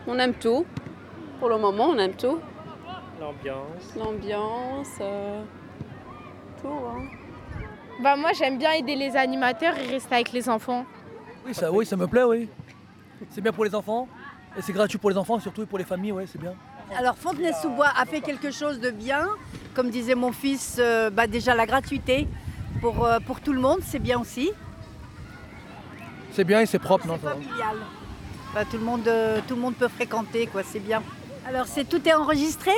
On 0.07 0.17
aime 0.19 0.33
tout. 0.35 0.65
Pour 1.39 1.49
le 1.49 1.57
moment, 1.57 1.85
on 1.89 1.97
aime 1.97 2.13
tout. 2.13 2.39
L'ambiance. 3.19 3.95
L'ambiance, 3.97 4.97
euh, 5.01 5.41
tout. 6.61 6.67
hein. 6.67 7.03
Bah 8.01 8.15
moi 8.15 8.31
j'aime 8.33 8.57
bien 8.57 8.71
aider 8.71 8.95
les 8.95 9.15
animateurs 9.15 9.77
et 9.77 9.87
rester 9.87 10.15
avec 10.15 10.31
les 10.31 10.49
enfants. 10.49 10.85
Oui, 11.45 11.53
ça, 11.53 11.71
oui, 11.71 11.85
ça 11.85 11.95
me 11.97 12.07
plaît, 12.07 12.23
oui. 12.23 12.47
C'est 13.29 13.41
bien 13.41 13.51
pour 13.51 13.63
les 13.65 13.73
enfants? 13.75 14.07
Et 14.57 14.61
c'est 14.61 14.73
gratuit 14.73 14.97
pour 14.97 15.09
les 15.09 15.17
enfants, 15.17 15.39
surtout 15.39 15.63
et 15.63 15.65
pour 15.65 15.77
les 15.77 15.85
familles, 15.85 16.11
ouais, 16.11 16.25
c'est 16.27 16.39
bien. 16.39 16.53
Alors 16.97 17.15
Fontenay-sous-Bois 17.15 17.91
a 17.95 18.05
fait 18.05 18.21
quelque 18.21 18.51
chose 18.51 18.79
de 18.79 18.89
bien. 18.91 19.27
Comme 19.73 19.89
disait 19.89 20.15
mon 20.15 20.33
fils, 20.33 20.75
euh, 20.79 21.09
bah, 21.09 21.27
déjà 21.27 21.55
la 21.55 21.65
gratuité 21.65 22.27
pour, 22.81 23.05
euh, 23.05 23.19
pour 23.19 23.39
tout 23.39 23.53
le 23.53 23.61
monde, 23.61 23.79
c'est 23.85 23.99
bien 23.99 24.19
aussi. 24.19 24.51
C'est 26.33 26.43
bien 26.43 26.59
et 26.59 26.65
c'est 26.65 26.79
propre, 26.79 27.07
non. 27.07 27.17
Familial. 27.17 27.77
Bah, 28.53 28.65
tout, 28.69 28.77
le 28.77 28.83
monde, 28.83 29.07
euh, 29.07 29.39
tout 29.47 29.55
le 29.55 29.61
monde 29.61 29.75
peut 29.75 29.87
fréquenter, 29.87 30.47
quoi, 30.47 30.63
c'est 30.63 30.79
bien. 30.79 31.01
Alors 31.47 31.65
c'est 31.65 31.85
tout 31.87 32.05
est 32.07 32.13
enregistré? 32.13 32.73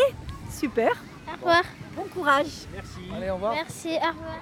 Super. 0.52 0.92
Au 1.28 1.32
revoir. 1.34 1.64
Bon 1.96 2.04
courage. 2.14 2.68
Allez, 3.16 3.30
au 3.32 3.36
revoir. 3.36 3.54
Merci, 3.54 3.90
au 3.90 4.10
revoir. 4.10 4.38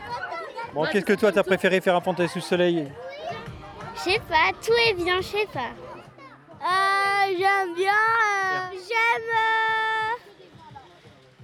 Bon, 0.74 0.86
qu'est-ce 0.92 1.06
que 1.06 1.14
toi, 1.14 1.32
t'as 1.32 1.44
préféré 1.44 1.82
faire 1.82 1.96
à 1.96 2.02
Fontaine 2.02 2.28
sous 2.28 2.42
soleil? 2.42 2.92
Je 3.96 4.00
sais 4.02 4.22
pas, 4.28 4.52
tout 4.62 4.74
est 4.90 4.94
bien, 4.94 5.18
je 5.18 5.28
sais 5.28 5.48
pas. 5.54 5.70
J'aime 7.38 7.74
bien. 7.76 7.92
euh, 7.94 8.72
j'aime 8.72 9.30
euh, 9.32 10.16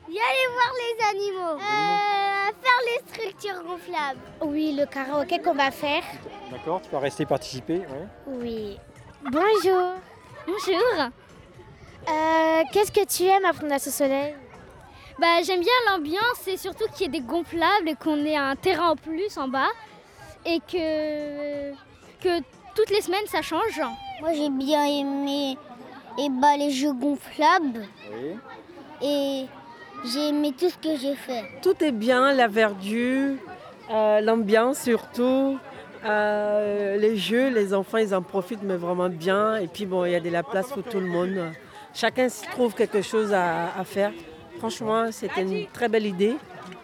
y 0.10 0.20
aller 0.20 0.48
voir 0.52 0.72
les 0.84 0.96
animaux. 1.10 1.56
Euh, 1.62 2.52
faire 2.62 2.82
les 2.86 3.00
structures 3.14 3.64
gonflables. 3.64 4.20
Oui, 4.42 4.76
le 4.78 4.86
karaoké 4.86 5.40
qu'on 5.40 5.54
va 5.54 5.72
faire. 5.72 6.04
D'accord, 6.52 6.82
tu 6.82 6.90
vas 6.90 7.00
rester 7.00 7.26
participer, 7.26 7.78
ouais. 7.80 8.08
Oui. 8.28 8.78
Bonjour. 9.24 9.94
Bonjour. 10.46 11.10
Euh, 12.10 12.64
Qu'est-ce 12.72 12.92
que 12.92 13.06
tu 13.06 13.24
aimes 13.26 13.46
à 13.46 13.54
Fondation 13.54 13.92
Soleil? 13.92 14.36
Bah, 15.20 15.42
j'aime 15.44 15.62
bien 15.62 15.74
l'ambiance 15.90 16.48
et 16.48 16.58
surtout 16.58 16.86
qu'il 16.94 17.02
y 17.02 17.06
ait 17.06 17.20
des 17.20 17.26
gonflables 17.26 17.88
et 17.90 17.96
qu'on 17.96 18.24
ait 18.26 18.36
un 18.38 18.56
terrain 18.56 18.90
en 18.92 18.96
plus 18.96 19.38
en 19.38 19.48
bas 19.48 19.70
et 20.46 20.60
que, 20.60 21.72
que 22.22 22.40
toutes 22.76 22.90
les 22.92 23.02
semaines 23.02 23.26
ça 23.28 23.42
change. 23.42 23.82
Moi, 24.22 24.34
j'ai 24.34 24.50
bien 24.50 24.86
aimé 24.86 25.58
eh 26.18 26.30
ben, 26.30 26.58
les 26.58 26.72
jeux 26.72 26.94
gonflables 26.94 27.86
et 29.02 29.46
j'ai 30.06 30.30
aimé 30.30 30.54
tout 30.58 30.70
ce 30.70 30.78
que 30.78 30.98
j'ai 30.98 31.16
fait. 31.16 31.44
Tout 31.62 31.84
est 31.84 31.92
bien, 31.92 32.34
la 32.34 32.48
verdure, 32.48 33.36
euh, 33.92 34.22
l'ambiance 34.22 34.80
surtout, 34.80 35.58
euh, 36.06 36.98
les 36.98 37.18
jeux, 37.18 37.50
les 37.50 37.74
enfants 37.74 37.98
ils 37.98 38.14
en 38.14 38.22
profitent 38.22 38.64
mais 38.64 38.78
vraiment 38.78 39.10
bien. 39.10 39.58
Et 39.58 39.68
puis 39.68 39.86
bon, 39.86 40.06
il 40.06 40.12
y 40.12 40.16
a 40.16 40.20
de 40.20 40.30
la 40.30 40.44
place 40.44 40.72
pour 40.72 40.84
tout 40.84 41.00
le 41.00 41.08
monde. 41.08 41.52
Chacun 41.94 42.30
se 42.30 42.46
trouve 42.52 42.74
quelque 42.76 43.02
chose 43.02 43.34
à, 43.34 43.74
à 43.78 43.84
faire. 43.84 44.12
Franchement, 44.60 45.12
c'était 45.12 45.42
une 45.42 45.68
très 45.68 45.88
belle 45.88 46.06
idée, 46.06 46.36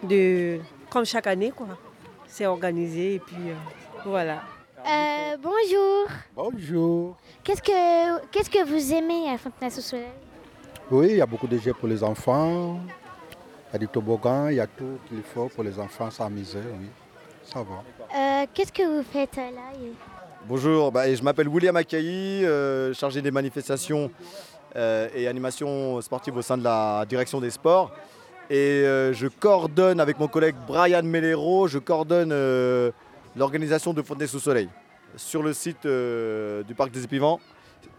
de, 0.02 0.58
comme 0.90 1.04
chaque 1.04 1.26
année 1.26 1.52
quoi. 1.54 1.66
C'est 2.26 2.46
organisé 2.46 3.14
et 3.14 3.18
puis 3.18 3.36
euh, 3.48 3.54
voilà. 4.06 4.42
Euh, 4.86 5.36
bonjour. 5.42 6.08
Bonjour. 6.36 7.16
Qu'est-ce 7.42 7.62
que 7.62 8.26
qu'est-ce 8.30 8.50
que 8.50 8.64
vous 8.66 8.92
aimez 8.92 9.30
à 9.30 9.38
Fontenay-sous-Soleil? 9.38 10.04
Oui, 10.90 11.06
il 11.10 11.16
y 11.16 11.20
a 11.22 11.26
beaucoup 11.26 11.46
de 11.46 11.56
jeux 11.56 11.72
pour 11.72 11.88
les 11.88 12.02
enfants. 12.04 12.78
Il 13.70 13.72
y 13.72 13.76
a 13.76 13.78
du 13.78 13.88
toboggan, 13.88 14.48
il 14.48 14.56
y 14.56 14.60
a 14.60 14.66
tout 14.66 14.98
qu'il 15.08 15.22
faut 15.22 15.48
pour 15.48 15.64
les 15.64 15.78
enfants 15.78 16.10
s'amuser, 16.10 16.58
oui. 16.78 16.88
Ça 17.44 17.60
va. 17.60 17.82
Euh, 18.42 18.46
Qu'est-ce 18.52 18.72
que 18.72 18.82
vous 18.98 19.02
faites 19.10 19.36
là 19.36 19.72
Bonjour, 20.46 20.92
bah, 20.92 21.12
je 21.12 21.22
m'appelle 21.22 21.48
William 21.48 21.74
Akaï, 21.76 22.44
euh, 22.44 22.92
chargé 22.92 23.22
des 23.22 23.30
manifestations 23.30 24.10
euh, 24.76 25.08
et 25.14 25.26
animations 25.26 25.98
sportives 26.02 26.36
au 26.36 26.42
sein 26.42 26.58
de 26.58 26.64
la 26.64 27.06
direction 27.08 27.40
des 27.40 27.50
sports. 27.50 27.90
Et 28.50 28.82
euh, 28.84 29.14
je 29.14 29.26
coordonne 29.28 30.00
avec 30.00 30.18
mon 30.18 30.28
collègue 30.28 30.56
Brian 30.66 31.02
Mellero, 31.02 31.66
je 31.68 31.78
coordonne 31.78 32.30
euh, 32.32 32.90
l'organisation 33.36 33.92
de 33.92 34.02
Fontenay 34.02 34.26
sous 34.26 34.40
Soleil 34.40 34.68
sur 35.16 35.42
le 35.42 35.52
site 35.52 35.86
euh, 35.86 36.62
du 36.62 36.74
parc 36.74 36.90
des 36.90 37.04
Épivants 37.04 37.40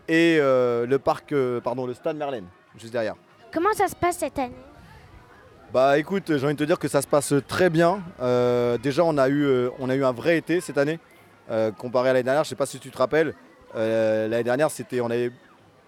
et 0.08 0.38
euh, 0.40 0.86
le 0.86 1.00
parc, 1.00 1.32
euh, 1.32 1.62
pardon, 1.62 1.86
le 1.86 1.94
stade 1.94 2.18
Merlin, 2.18 2.44
juste 2.78 2.94
derrière. 2.94 3.16
Comment 3.54 3.74
ça 3.74 3.88
se 3.88 3.96
passe 3.96 4.18
cette 4.18 4.38
année? 4.38 4.54
Bah 5.74 5.98
écoute, 5.98 6.38
j'ai 6.38 6.46
envie 6.46 6.54
de 6.54 6.60
te 6.60 6.64
dire 6.64 6.80
que 6.80 6.88
ça 6.88 7.02
se 7.02 7.08
passe 7.08 7.34
très 7.48 7.70
bien. 7.70 8.02
Euh, 8.22 8.78
déjà, 8.78 9.04
on 9.04 9.18
a, 9.18 9.28
eu, 9.28 9.44
euh, 9.44 9.70
on 9.80 9.90
a 9.90 9.96
eu 9.96 10.06
un 10.06 10.12
vrai 10.12 10.38
été 10.38 10.62
cette 10.62 10.78
année, 10.78 11.00
euh, 11.52 11.72
comparé 11.72 12.10
à 12.10 12.14
l'année 12.14 12.24
dernière. 12.24 12.44
Je 12.44 12.50
sais 12.50 12.56
pas 12.56 12.66
si 12.66 12.80
tu 12.80 12.92
te 12.92 12.98
rappelles, 12.98 13.34
l'année 13.74 14.44
dernière, 14.44 14.72
c'était, 14.72 15.02
on 15.02 15.10
avait 15.10 15.32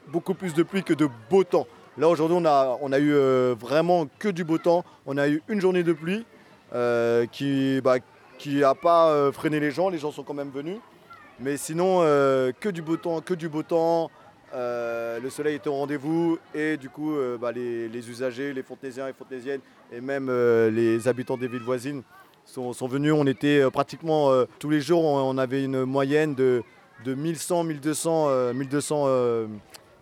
beaucoup 0.08 0.34
plus 0.34 0.54
de 0.54 0.64
pluie 0.64 0.84
que 0.84 0.94
de 0.94 1.08
beau 1.30 1.44
temps. 1.44 1.68
Là, 1.98 2.10
aujourd'hui, 2.10 2.38
on 2.40 2.46
a, 2.46 2.78
on 2.82 2.92
a 2.92 3.00
eu 3.00 3.14
vraiment 3.54 4.08
que 4.20 4.28
du 4.28 4.44
beau 4.44 4.58
temps. 4.58 4.84
On 5.06 5.18
a 5.18 5.30
eu 5.30 5.42
une 5.48 5.62
journée 5.62 5.84
de 5.84 5.94
pluie 5.94 6.26
qui 7.32 7.80
bah, 7.82 7.98
qui 8.38 8.58
n'a 8.58 8.76
pas 8.76 9.10
euh, 9.10 9.32
freiné 9.32 9.60
les 9.60 9.72
gens. 9.72 9.90
Les 9.90 9.98
gens 9.98 10.12
sont 10.12 10.24
quand 10.24 10.34
même 10.34 10.52
venus. 10.52 10.78
Mais 11.40 11.58
sinon, 11.58 12.00
euh, 12.02 12.52
que 12.60 12.70
du 12.70 12.82
beau 12.82 12.98
temps, 12.98 13.22
que 13.22 13.34
du 13.34 13.50
beau 13.50 13.64
temps. 13.64 14.10
Euh, 14.56 15.20
le 15.20 15.30
soleil 15.30 15.56
était 15.56 15.68
au 15.68 15.74
rendez-vous 15.74 16.40
et 16.56 16.78
du 16.78 16.90
coup, 16.90 17.18
bah, 17.40 17.52
les, 17.52 18.10
usagers, 18.10 18.54
les 18.54 18.64
fontenaisiens 18.64 19.10
et 19.10 19.14
fontenaisiennes 19.14 19.60
et 19.92 20.00
même 20.00 20.32
les 20.74 21.06
habitants 21.10 21.36
des 21.36 21.50
villes 21.50 21.64
voisines 21.64 22.02
sont, 22.46 22.72
venus. 22.88 23.12
On 23.14 23.28
était 23.28 23.70
pratiquement 23.70 24.32
tous 24.58 24.70
les 24.70 24.80
jours, 24.80 25.04
on, 25.04 25.38
avait 25.38 25.66
une 25.66 25.84
moyenne 25.84 26.34
de, 26.34 26.64
de 27.04 27.14
1100, 27.14 27.64
1200, 27.64 28.26
euh, 28.30 28.54
1200 28.54 29.04
euh, 29.08 29.48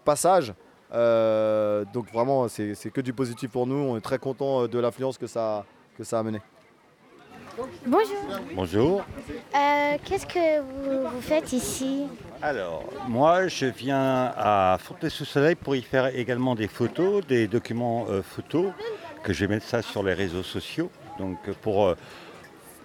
passages. 0.04 0.54
Donc 0.92 2.12
vraiment, 2.12 2.48
c'est 2.48 2.92
que 2.94 3.02
du 3.02 3.14
positif 3.14 3.52
pour 3.52 3.68
nous. 3.68 3.76
On 3.76 3.98
est 3.98 4.02
très 4.02 4.20
content 4.20 4.68
de 4.68 4.80
l'influence 4.80 5.18
que 5.18 5.28
ça, 5.28 5.66
que 5.98 6.04
ça 6.04 6.20
a 6.20 6.24
mené. 6.24 6.42
Bonjour. 7.86 8.18
Bonjour. 8.54 9.06
Euh, 9.56 9.98
Qu'est-ce 10.04 10.26
que 10.26 10.60
vous, 10.60 11.08
vous 11.10 11.22
faites 11.22 11.54
ici 11.54 12.04
Alors, 12.42 12.84
moi, 13.08 13.48
je 13.48 13.66
viens 13.66 14.34
à 14.36 14.78
Fontenay-sous-Soleil 14.82 15.56
pour 15.56 15.76
y 15.76 15.82
faire 15.82 16.08
également 16.16 16.56
des 16.56 16.68
photos, 16.68 17.26
des 17.26 17.48
documents 17.48 18.08
euh, 18.10 18.22
photos, 18.22 18.72
que 19.24 19.32
je 19.32 19.46
vais 19.46 19.56
mettre 19.56 19.66
ça 19.66 19.82
sur 19.82 20.04
les 20.04 20.14
réseaux 20.14 20.44
sociaux. 20.44 20.90
Donc, 21.18 21.38
euh, 21.48 21.54
pour 21.62 21.86
euh, 21.86 21.96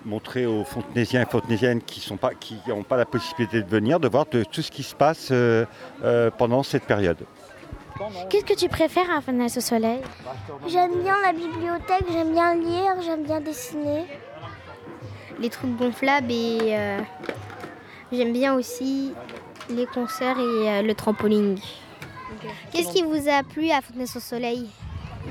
montrer 0.05 0.47
aux 0.47 0.65
Fontenaisiens 0.65 1.23
et 1.23 1.27
Fontenaisiennes 1.27 1.83
qui 1.83 2.09
n'ont 2.11 2.17
pas, 2.17 2.35
qui 2.35 2.57
ont 2.71 2.85
pas 2.85 2.97
la 2.97 3.07
possibilité 3.07 3.63
de 3.63 3.69
venir, 3.69 3.99
de 3.99 4.09
voir 4.09 4.27
de 4.27 4.45
tout 4.45 4.63
ce 4.63 4.71
qui 4.71 4.83
se 4.85 4.95
passe 4.95 5.29
euh, 5.33 5.65
euh, 6.05 6.31
pendant 6.31 6.63
cette 6.63 6.85
période. 6.85 7.19
Qu'est-ce 8.31 8.45
que 8.47 8.55
tu 8.55 8.69
préfères 8.69 9.11
à 9.11 9.21
Fontenay-sous-Soleil? 9.21 10.01
J'aime 10.69 11.03
bien 11.03 11.17
la 11.23 11.33
bibliothèque, 11.33 12.05
j'aime 12.11 12.33
bien 12.33 12.55
lire, 12.55 12.95
j'aime 13.05 13.25
bien 13.25 13.41
dessiner. 13.41 14.05
Les 15.40 15.48
trucs 15.48 15.74
gonflables 15.76 16.31
et 16.31 16.59
euh, 16.76 16.98
j'aime 18.12 18.33
bien 18.33 18.55
aussi 18.55 19.12
les 19.70 19.87
concerts 19.87 20.38
et 20.38 20.68
euh, 20.70 20.83
le 20.83 20.94
trampoline. 20.94 21.59
Qu'est-ce 22.72 22.92
qui 22.92 23.03
vous 23.03 23.29
a 23.29 23.42
plu 23.42 23.70
à 23.70 23.81
Fontenay-sous-Soleil 23.81 24.66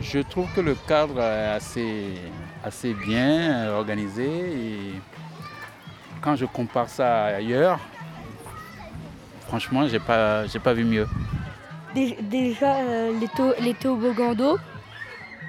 Je 0.01 0.19
trouve 0.19 0.47
que 0.55 0.61
le 0.61 0.75
cadre 0.87 1.19
est 1.21 1.47
assez, 1.49 2.15
assez 2.63 2.93
bien 2.93 3.69
organisé 3.71 4.25
et 4.27 4.93
quand 6.21 6.35
je 6.35 6.45
compare 6.45 6.89
ça 6.89 7.25
ailleurs, 7.25 7.79
franchement, 9.47 9.87
j'ai 9.87 9.99
pas, 9.99 10.45
j'ai 10.47 10.59
pas 10.59 10.73
vu 10.73 10.83
mieux. 10.83 11.07
Dé- 11.95 12.17
Déjà, 12.21 12.75
euh, 12.77 13.19
les, 13.19 13.27
to- 13.29 13.53
les 13.61 13.73
toboggans 13.73 14.33
d'eau, 14.35 14.57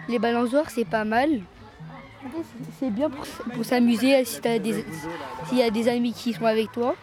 les 0.09 0.19
balançoires, 0.19 0.71
c'est 0.71 0.85
pas 0.87 1.05
mal. 1.05 1.41
C'est 2.79 2.91
bien 2.91 3.09
pour, 3.11 3.25
pour 3.55 3.65
s'amuser 3.65 4.25
si 4.25 4.41
t'as 4.41 4.59
des- 4.59 4.85
s'il 5.49 5.59
y 5.59 5.63
a 5.63 5.71
des 5.71 5.89
amis 5.89 6.13
qui 6.13 6.33
sont 6.33 6.45
avec 6.45 6.71
toi. 6.73 6.95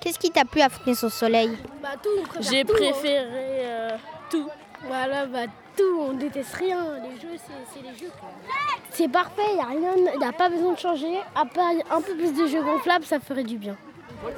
Qu'est-ce 0.00 0.18
qui 0.18 0.30
t'a 0.30 0.44
plu 0.44 0.60
à 0.60 0.68
Fontenay-sous-Soleil 0.68 1.56
Bah, 1.82 1.90
J'ai 2.40 2.64
préféré 2.64 3.26
euh, 3.64 3.96
tout. 4.30 4.48
Voilà, 4.86 5.26
bah, 5.26 5.46
tout, 5.76 6.00
on 6.08 6.12
déteste 6.14 6.54
rien. 6.54 6.84
Les 7.02 7.20
jeux, 7.20 7.36
c'est 7.74 7.82
les 7.82 7.98
jeux. 7.98 8.10
C'est 8.90 9.08
parfait, 9.08 9.42
il 9.50 9.54
n'y 9.56 9.60
a 9.60 9.66
rien, 9.66 10.18
y 10.20 10.24
a 10.24 10.32
pas 10.32 10.48
besoin 10.48 10.72
de 10.72 10.78
changer. 10.78 11.18
À 11.34 11.44
part 11.44 11.70
un 11.90 12.00
peu 12.00 12.14
plus 12.14 12.32
de 12.32 12.46
jeux 12.46 12.62
gonflables, 12.62 13.04
ça 13.04 13.18
ferait 13.20 13.44
du 13.44 13.58
bien. 13.58 13.76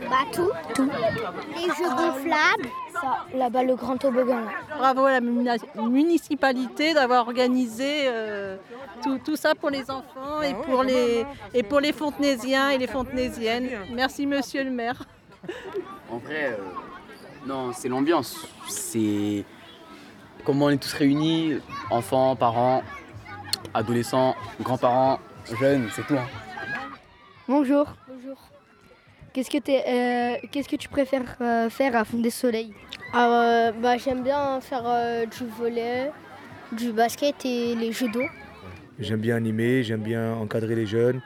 Bah 0.08 0.24
tout. 0.32 0.50
Tout. 0.74 0.88
Les 1.56 1.62
jeux 1.64 1.90
gonflables. 1.90 2.68
Ça, 2.92 3.26
là-bas, 3.34 3.62
le 3.64 3.74
grand 3.74 3.96
toboggan. 3.96 4.42
Bravo 4.78 5.06
à 5.06 5.12
la 5.12 5.20
muni- 5.20 5.48
municipalité 5.76 6.94
d'avoir 6.94 7.26
organisé 7.26 8.02
euh, 8.06 8.56
tout, 9.02 9.18
tout 9.24 9.36
ça 9.36 9.54
pour 9.54 9.70
les 9.70 9.90
enfants 9.90 10.40
et 10.42 10.54
pour 10.54 10.82
les, 10.84 11.24
et 11.54 11.62
pour 11.62 11.80
les 11.80 11.92
fontenaisiens 11.92 12.70
et 12.70 12.78
les 12.78 12.86
fontenaisiennes. 12.86 13.70
Merci 13.92 14.26
monsieur 14.26 14.62
le 14.64 14.70
maire. 14.70 15.02
En 16.10 16.18
vrai, 16.18 16.52
euh, 16.52 16.56
non, 17.46 17.72
c'est 17.72 17.88
l'ambiance. 17.88 18.46
C'est 18.68 19.44
comment 20.44 20.66
on 20.66 20.70
est 20.70 20.76
tous 20.82 20.92
réunis, 20.92 21.58
enfants, 21.90 22.36
parents, 22.36 22.82
adolescents, 23.74 24.36
grands-parents, 24.60 25.18
jeunes, 25.58 25.88
c'est 25.94 26.06
tout. 26.06 26.14
hein. 26.14 26.26
Bonjour. 27.48 27.86
Qu'est-ce 29.32 29.48
que, 29.50 29.58
euh, 29.58 30.36
qu'est-ce 30.50 30.68
que 30.68 30.76
tu 30.76 30.88
préfères 30.88 31.36
euh, 31.40 31.70
faire 31.70 31.96
à 31.96 32.04
Fondé 32.04 32.28
Soleil 32.30 32.72
Ah, 33.14 33.70
bah, 33.80 33.96
J'aime 33.96 34.22
bien 34.22 34.60
faire 34.60 34.82
euh, 34.84 35.24
du 35.26 35.46
volet, 35.58 36.10
du 36.70 36.92
basket 36.92 37.34
et 37.46 37.74
les 37.74 37.92
jeux 37.92 38.08
d'eau. 38.10 38.24
J'aime 38.98 39.20
bien 39.20 39.36
animer, 39.36 39.82
j'aime 39.82 40.02
bien 40.02 40.34
encadrer 40.34 40.74
les 40.74 40.84
jeunes, 40.86 41.22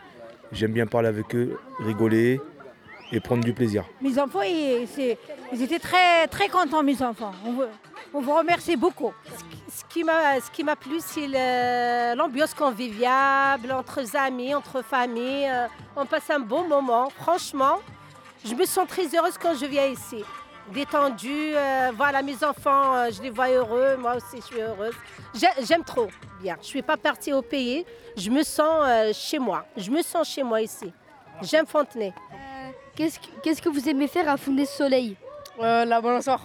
j'aime 0.52 0.72
bien 0.72 0.86
parler 0.86 1.08
avec 1.08 1.34
eux, 1.34 1.58
rigoler 1.80 2.40
et 3.10 3.18
prendre 3.20 3.42
du 3.44 3.52
plaisir. 3.52 3.84
Mes 4.00 4.16
enfants, 4.18 4.42
ils, 4.42 4.86
c'est- 4.88 5.18
ils 5.52 5.62
étaient 5.62 5.80
très, 5.80 6.28
très 6.28 6.48
contents, 6.48 6.82
mes 6.84 7.02
enfants. 7.02 7.32
On 7.44 7.52
vous, 7.52 7.62
on 8.14 8.20
vous 8.20 8.34
remercie 8.34 8.76
beaucoup. 8.76 9.12
Ce 9.68 9.82
qui 9.88 10.04
m'a, 10.04 10.40
ce 10.40 10.50
qui 10.52 10.62
m'a 10.62 10.76
plu, 10.76 10.96
c'est 11.00 11.26
le- 11.26 12.16
l'ambiance 12.16 12.54
conviviale 12.54 13.60
entre 13.72 14.00
amis, 14.16 14.54
entre 14.54 14.82
familles. 14.82 15.48
Euh, 15.48 15.66
On 15.96 16.04
passe 16.06 16.28
un 16.30 16.40
bon 16.40 16.68
moment. 16.68 17.08
Franchement, 17.10 17.78
je 18.46 18.54
me 18.54 18.64
sens 18.64 18.86
très 18.88 19.06
heureuse 19.14 19.36
quand 19.38 19.54
je 19.54 19.66
viens 19.66 19.86
ici. 19.86 20.24
Détendue, 20.72 21.52
euh, 21.54 21.92
voilà, 21.94 22.22
mes 22.22 22.42
enfants, 22.42 22.94
euh, 22.96 23.10
je 23.12 23.22
les 23.22 23.30
vois 23.30 23.48
heureux. 23.50 23.96
Moi 23.98 24.16
aussi, 24.16 24.38
je 24.38 24.42
suis 24.46 24.60
heureuse. 24.60 24.94
J'ai- 25.34 25.64
J'aime 25.64 25.84
trop 25.84 26.08
bien. 26.40 26.54
Je 26.56 26.60
ne 26.60 26.64
suis 26.64 26.82
pas 26.82 26.96
partie 26.96 27.32
au 27.32 27.40
pays. 27.42 27.86
Je 28.16 28.30
me 28.30 28.42
sens 28.42 28.82
euh, 28.84 29.12
chez 29.14 29.38
moi. 29.38 29.64
Je 29.76 29.90
me 29.90 30.02
sens 30.02 30.28
chez 30.28 30.42
moi 30.42 30.60
ici. 30.60 30.92
J'aime 31.42 31.66
Fontenay. 31.66 32.12
Qu'est-ce 32.96 33.20
que, 33.20 33.26
qu'est-ce 33.42 33.62
que 33.62 33.68
vous 33.68 33.88
aimez 33.88 34.08
faire 34.08 34.28
à 34.28 34.36
Fondé 34.36 34.64
Soleil? 34.64 35.16
La 35.60 36.00
balançoire. 36.00 36.42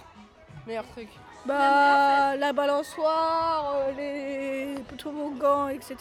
Meilleur 0.67 0.85
truc. 0.89 1.07
Bah, 1.45 2.35
la 2.35 2.53
balançoire, 2.53 3.73
les 3.97 4.75
toboggans, 4.97 5.69
etc. 5.69 5.95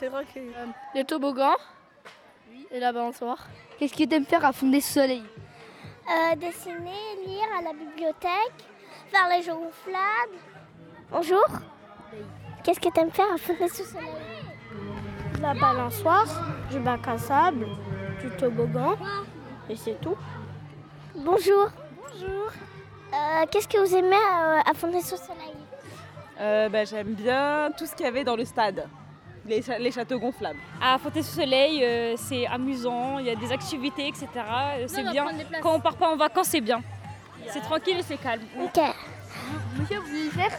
Les 0.95 1.05
toboggans 1.05 1.57
Et 2.71 2.79
la 2.79 2.93
balançoire. 2.93 3.39
Qu'est-ce 3.79 3.95
que 3.95 4.05
tu 4.05 4.15
aimes 4.15 4.27
faire 4.27 4.45
à 4.45 4.53
Fondé 4.53 4.81
Soleil? 4.83 5.23
Euh, 6.11 6.35
dessiner, 6.37 7.25
lire 7.25 7.47
à 7.57 7.63
la 7.63 7.73
bibliothèque, 7.73 8.65
faire 9.13 9.29
les 9.29 9.43
jeux 9.43 9.55
gonflables. 9.55 10.39
Bonjour. 11.11 11.45
Qu'est-ce 12.65 12.81
que 12.81 12.89
tu 12.93 13.01
aimes 13.01 13.13
faire 13.13 13.33
à 13.33 13.39
Fontenay 13.39 13.69
sous 13.69 13.85
soleil? 13.85 14.09
La 15.41 15.55
balançoire, 15.55 16.27
du 16.71 16.81
bac 16.81 17.07
à 17.07 17.17
sable, 17.17 17.67
du 18.21 18.29
toboggan, 18.31 18.97
et 19.69 19.77
c'est 19.77 20.01
tout. 20.01 20.17
Bonjour. 21.15 21.69
Bonjour. 22.13 22.51
Euh, 23.15 23.47
Qu'est-ce 23.51 23.69
que 23.69 23.79
vous 23.79 23.95
aimez 23.95 24.17
euh, 24.17 24.61
à 24.69 24.75
Fontenay 24.75 25.03
sous 25.03 25.17
soleil? 25.17 25.55
Euh, 26.41 26.69
bah, 26.69 26.85
J'aime 26.87 27.15
bien 27.15 27.71
tout 27.79 27.87
ce 27.87 27.95
qu'il 27.95 28.07
y 28.07 28.09
avait 28.09 28.25
dans 28.25 28.37
le 28.37 28.45
stade, 28.45 28.89
les, 29.47 29.91
châteaux 29.91 30.19
gonflables. 30.19 30.59
À 30.81 30.99
Fontaine-sous-Soleil, 30.99 31.85
euh, 31.85 32.15
c'est 32.17 32.47
amusant, 32.47 33.19
il 33.19 33.27
y 33.27 33.31
a 33.31 33.37
des 33.37 33.51
activités, 33.53 34.09
etc. 34.09 34.27
Euh, 34.37 34.85
c'est 34.87 35.03
bien. 35.11 35.27
Quand 35.63 35.75
on 35.77 35.81
part 35.81 35.97
pas 35.97 36.13
en 36.13 36.17
vacances, 36.17 36.49
c'est 36.49 36.61
bien. 36.61 36.83
C'est 37.49 37.61
tranquille 37.61 37.99
et 37.99 38.03
c'est 38.03 38.17
calme. 38.17 38.43
Ok. 38.63 38.81
Monsieur, 39.79 39.99
vous 39.99 40.07
voulez 40.07 40.31
faire? 40.31 40.59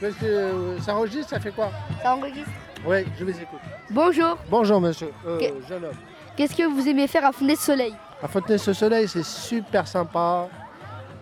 Parce 0.00 0.14
que 0.14 0.24
euh, 0.26 0.80
ça 0.80 0.94
enregistre, 0.96 1.30
ça 1.30 1.40
fait 1.40 1.52
quoi? 1.52 1.70
Ça 2.02 2.14
enregistre. 2.16 2.50
Oui, 2.84 3.04
je 3.18 3.24
les 3.24 3.40
écoute. 3.40 3.60
Bonjour. 3.90 4.36
Bonjour 4.50 4.80
monsieur, 4.80 5.12
euh, 5.26 5.38
Que- 5.38 5.68
jeune 5.68 5.84
homme. 5.84 5.94
Qu'est-ce 6.36 6.56
que 6.56 6.64
vous 6.64 6.88
aimez 6.88 7.06
faire 7.06 7.24
à 7.24 7.32
Fondé 7.32 7.54
Soleil? 7.56 7.94
À 8.22 8.28
Fontenay-sous-Soleil, 8.28 9.06
c'est 9.08 9.24
super 9.24 9.86
sympa. 9.86 10.48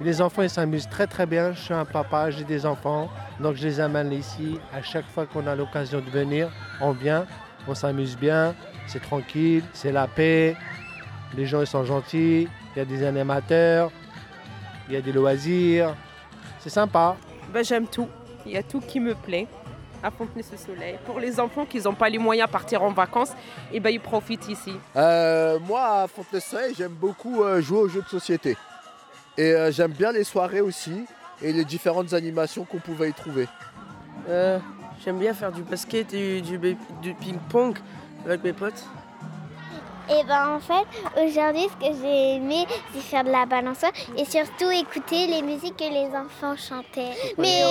Les 0.02 0.22
enfants, 0.22 0.42
ils 0.42 0.50
s'amusent 0.50 0.88
très 0.88 1.06
très 1.06 1.26
bien. 1.26 1.52
Je 1.52 1.60
suis 1.60 1.74
un 1.74 1.84
papa, 1.84 2.30
j'ai 2.30 2.44
des 2.44 2.64
enfants, 2.64 3.10
donc 3.38 3.56
je 3.56 3.66
les 3.66 3.80
amène 3.80 4.12
ici. 4.12 4.58
À 4.72 4.80
chaque 4.80 5.06
fois 5.06 5.26
qu'on 5.26 5.46
a 5.46 5.54
l'occasion 5.54 6.00
de 6.00 6.08
venir, 6.08 6.50
on 6.80 6.92
vient, 6.92 7.26
on 7.68 7.74
s'amuse 7.74 8.16
bien, 8.16 8.54
c'est 8.86 9.02
tranquille, 9.02 9.62
c'est 9.74 9.92
la 9.92 10.06
paix. 10.06 10.56
Les 11.36 11.44
gens, 11.44 11.60
ils 11.60 11.66
sont 11.66 11.84
gentils, 11.84 12.48
il 12.74 12.78
y 12.78 12.80
a 12.80 12.86
des 12.86 13.04
animateurs, 13.04 13.90
il 14.88 14.94
y 14.94 14.96
a 14.96 15.02
des 15.02 15.12
loisirs. 15.12 15.94
C'est 16.60 16.70
sympa. 16.70 17.16
Bah, 17.52 17.62
J'aime 17.62 17.86
tout, 17.86 18.08
il 18.46 18.52
y 18.52 18.56
a 18.56 18.62
tout 18.62 18.80
qui 18.80 19.00
me 19.00 19.14
plaît 19.14 19.46
à 20.02 20.10
Fontenay-sous-Soleil. 20.10 20.96
Pour 21.04 21.20
les 21.20 21.38
enfants 21.38 21.66
qui 21.66 21.78
n'ont 21.78 21.94
pas 21.94 22.08
les 22.08 22.16
moyens 22.16 22.48
de 22.48 22.52
partir 22.52 22.82
en 22.82 22.90
vacances, 22.90 23.32
et 23.70 23.80
ben, 23.80 23.90
ils 23.90 24.00
profitent 24.00 24.48
ici. 24.48 24.72
Euh, 24.96 25.58
moi, 25.58 26.04
à 26.04 26.08
Fontenay-Soleil, 26.08 26.74
j'aime 26.74 26.94
beaucoup 26.94 27.42
euh, 27.42 27.60
jouer 27.60 27.80
aux 27.80 27.88
jeux 27.88 28.00
de 28.00 28.08
société. 28.08 28.56
Et 29.40 29.54
euh, 29.54 29.72
j'aime 29.72 29.92
bien 29.92 30.12
les 30.12 30.24
soirées 30.24 30.60
aussi 30.60 31.06
et 31.40 31.50
les 31.50 31.64
différentes 31.64 32.12
animations 32.12 32.66
qu'on 32.66 32.76
pouvait 32.76 33.08
y 33.08 33.14
trouver. 33.14 33.48
Euh, 34.28 34.58
J'aime 35.02 35.18
bien 35.18 35.32
faire 35.32 35.50
du 35.50 35.62
basket 35.62 36.12
et 36.12 36.42
du, 36.42 36.58
ping-pong 37.18 37.78
avec 38.26 38.44
mes 38.44 38.52
potes. 38.52 38.84
Et 40.12 40.24
ben 40.24 40.56
en 40.56 40.60
fait, 40.60 40.86
aujourd'hui, 41.16 41.68
ce 41.68 41.86
que 41.86 41.94
j'ai 42.02 42.34
aimé, 42.34 42.66
c'est 42.92 43.00
faire 43.00 43.22
de 43.22 43.30
la 43.30 43.46
balançoire 43.46 43.92
et 44.16 44.24
surtout 44.24 44.68
écouter 44.70 45.28
les 45.28 45.40
musiques 45.40 45.76
que 45.76 45.84
les 45.84 46.08
enfants 46.16 46.56
chantaient. 46.56 47.14
Mais 47.38 47.62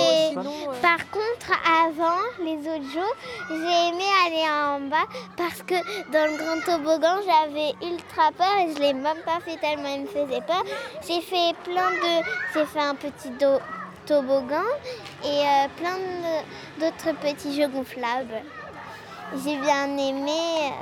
par 0.80 0.98
contre, 1.10 1.52
avant, 1.84 2.22
les 2.42 2.58
autres 2.60 2.90
jours, 2.90 3.14
j'ai 3.50 3.88
aimé 3.88 4.04
aller 4.26 4.46
en 4.48 4.80
bas 4.88 5.06
parce 5.36 5.62
que 5.62 5.74
dans 6.10 6.30
le 6.30 6.36
grand 6.38 6.60
toboggan, 6.64 7.20
j'avais 7.26 7.74
ultra 7.86 8.32
peur 8.32 8.58
et 8.60 8.74
je 8.74 8.80
l'ai 8.80 8.94
même 8.94 9.22
pas 9.26 9.40
fait 9.44 9.58
tellement 9.58 9.94
il 9.94 10.02
me 10.02 10.06
faisait 10.06 10.40
peur. 10.40 10.64
J'ai 11.06 11.20
fait 11.20 11.54
plein 11.64 11.90
de... 11.90 12.24
J'ai 12.54 12.64
fait 12.64 12.80
un 12.80 12.94
petit 12.94 13.32
toboggan 14.06 14.64
et 15.24 15.26
euh, 15.26 15.68
plein 15.76 15.98
d'autres 16.78 17.18
petits 17.20 17.54
jeux 17.54 17.68
gonflables. 17.68 18.42
J'ai 19.44 19.56
bien 19.56 19.96
aimé... 19.98 20.72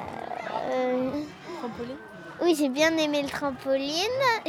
euh, 0.71 1.17
oui, 2.43 2.55
j'ai 2.59 2.69
bien 2.69 2.97
aimé 2.97 3.23
le 3.23 3.29
trampoline. 3.29 3.93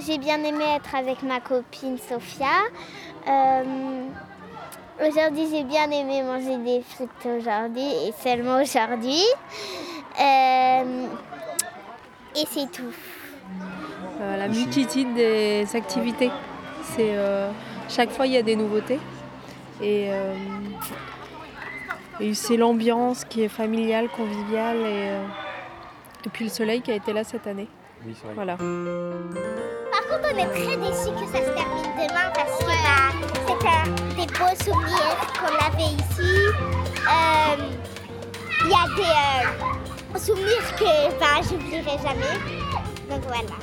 J'ai 0.05 0.17
bien 0.17 0.43
aimé 0.43 0.63
être 0.75 0.95
avec 0.95 1.23
ma 1.23 1.39
copine 1.39 1.97
Sophia. 1.97 2.47
Euh, 3.27 4.07
aujourd'hui, 5.07 5.47
j'ai 5.51 5.63
bien 5.63 5.89
aimé 5.91 6.21
manger 6.21 6.57
des 6.57 6.81
frites 6.81 7.09
aujourd'hui 7.25 7.87
et 8.07 8.13
seulement 8.23 8.61
aujourd'hui. 8.61 9.23
Euh, 10.19 11.07
et 12.35 12.45
c'est 12.47 12.71
tout. 12.71 12.93
Euh, 14.21 14.37
la 14.37 14.47
multitude 14.47 15.13
des 15.15 15.65
activités. 15.73 16.31
C'est 16.95 17.15
euh, 17.15 17.51
chaque 17.87 18.11
fois 18.11 18.27
il 18.27 18.33
y 18.33 18.37
a 18.37 18.41
des 18.41 18.55
nouveautés 18.55 18.99
et, 19.81 20.07
euh, 20.09 20.33
et 22.19 22.33
c'est 22.33 22.57
l'ambiance 22.57 23.25
qui 23.25 23.43
est 23.43 23.49
familiale, 23.49 24.09
conviviale 24.09 24.77
et, 24.77 25.09
euh, 25.09 25.23
et 26.25 26.29
puis 26.29 26.45
le 26.45 26.51
soleil 26.51 26.81
qui 26.81 26.91
a 26.91 26.95
été 26.95 27.13
là 27.13 27.23
cette 27.23 27.47
année. 27.47 27.67
Oui, 28.05 28.15
c'est 28.15 28.25
vrai. 28.25 28.35
Voilà. 28.35 28.55
Par 28.57 30.07
contre, 30.07 30.33
on 30.33 30.37
est 30.37 30.47
très 30.47 30.77
déçus 30.77 31.11
que 31.13 31.25
ça 31.31 31.39
se 31.45 31.51
termine 31.51 31.91
demain 31.95 32.29
parce 32.33 32.57
que 32.59 32.65
bah, 32.65 33.11
c'est 33.45 33.67
un 33.67 34.15
des 34.15 34.27
beaux 34.33 34.63
souvenirs 34.63 35.17
qu'on 35.39 35.55
avait 35.65 35.93
ici. 35.93 36.31
Euh, 37.07 37.55
Il 38.65 38.69
y 38.69 38.73
a 38.73 38.85
des 38.95 40.15
euh, 40.15 40.19
souvenirs 40.19 40.75
que 40.77 41.19
bah, 41.19 41.41
j'oublierai 41.49 41.97
jamais. 42.03 42.37
Donc 43.09 43.23
voilà. 43.23 43.55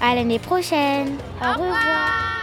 À 0.00 0.14
l'année 0.14 0.38
prochaine. 0.38 1.16
Au 1.42 1.52
revoir. 1.52 2.35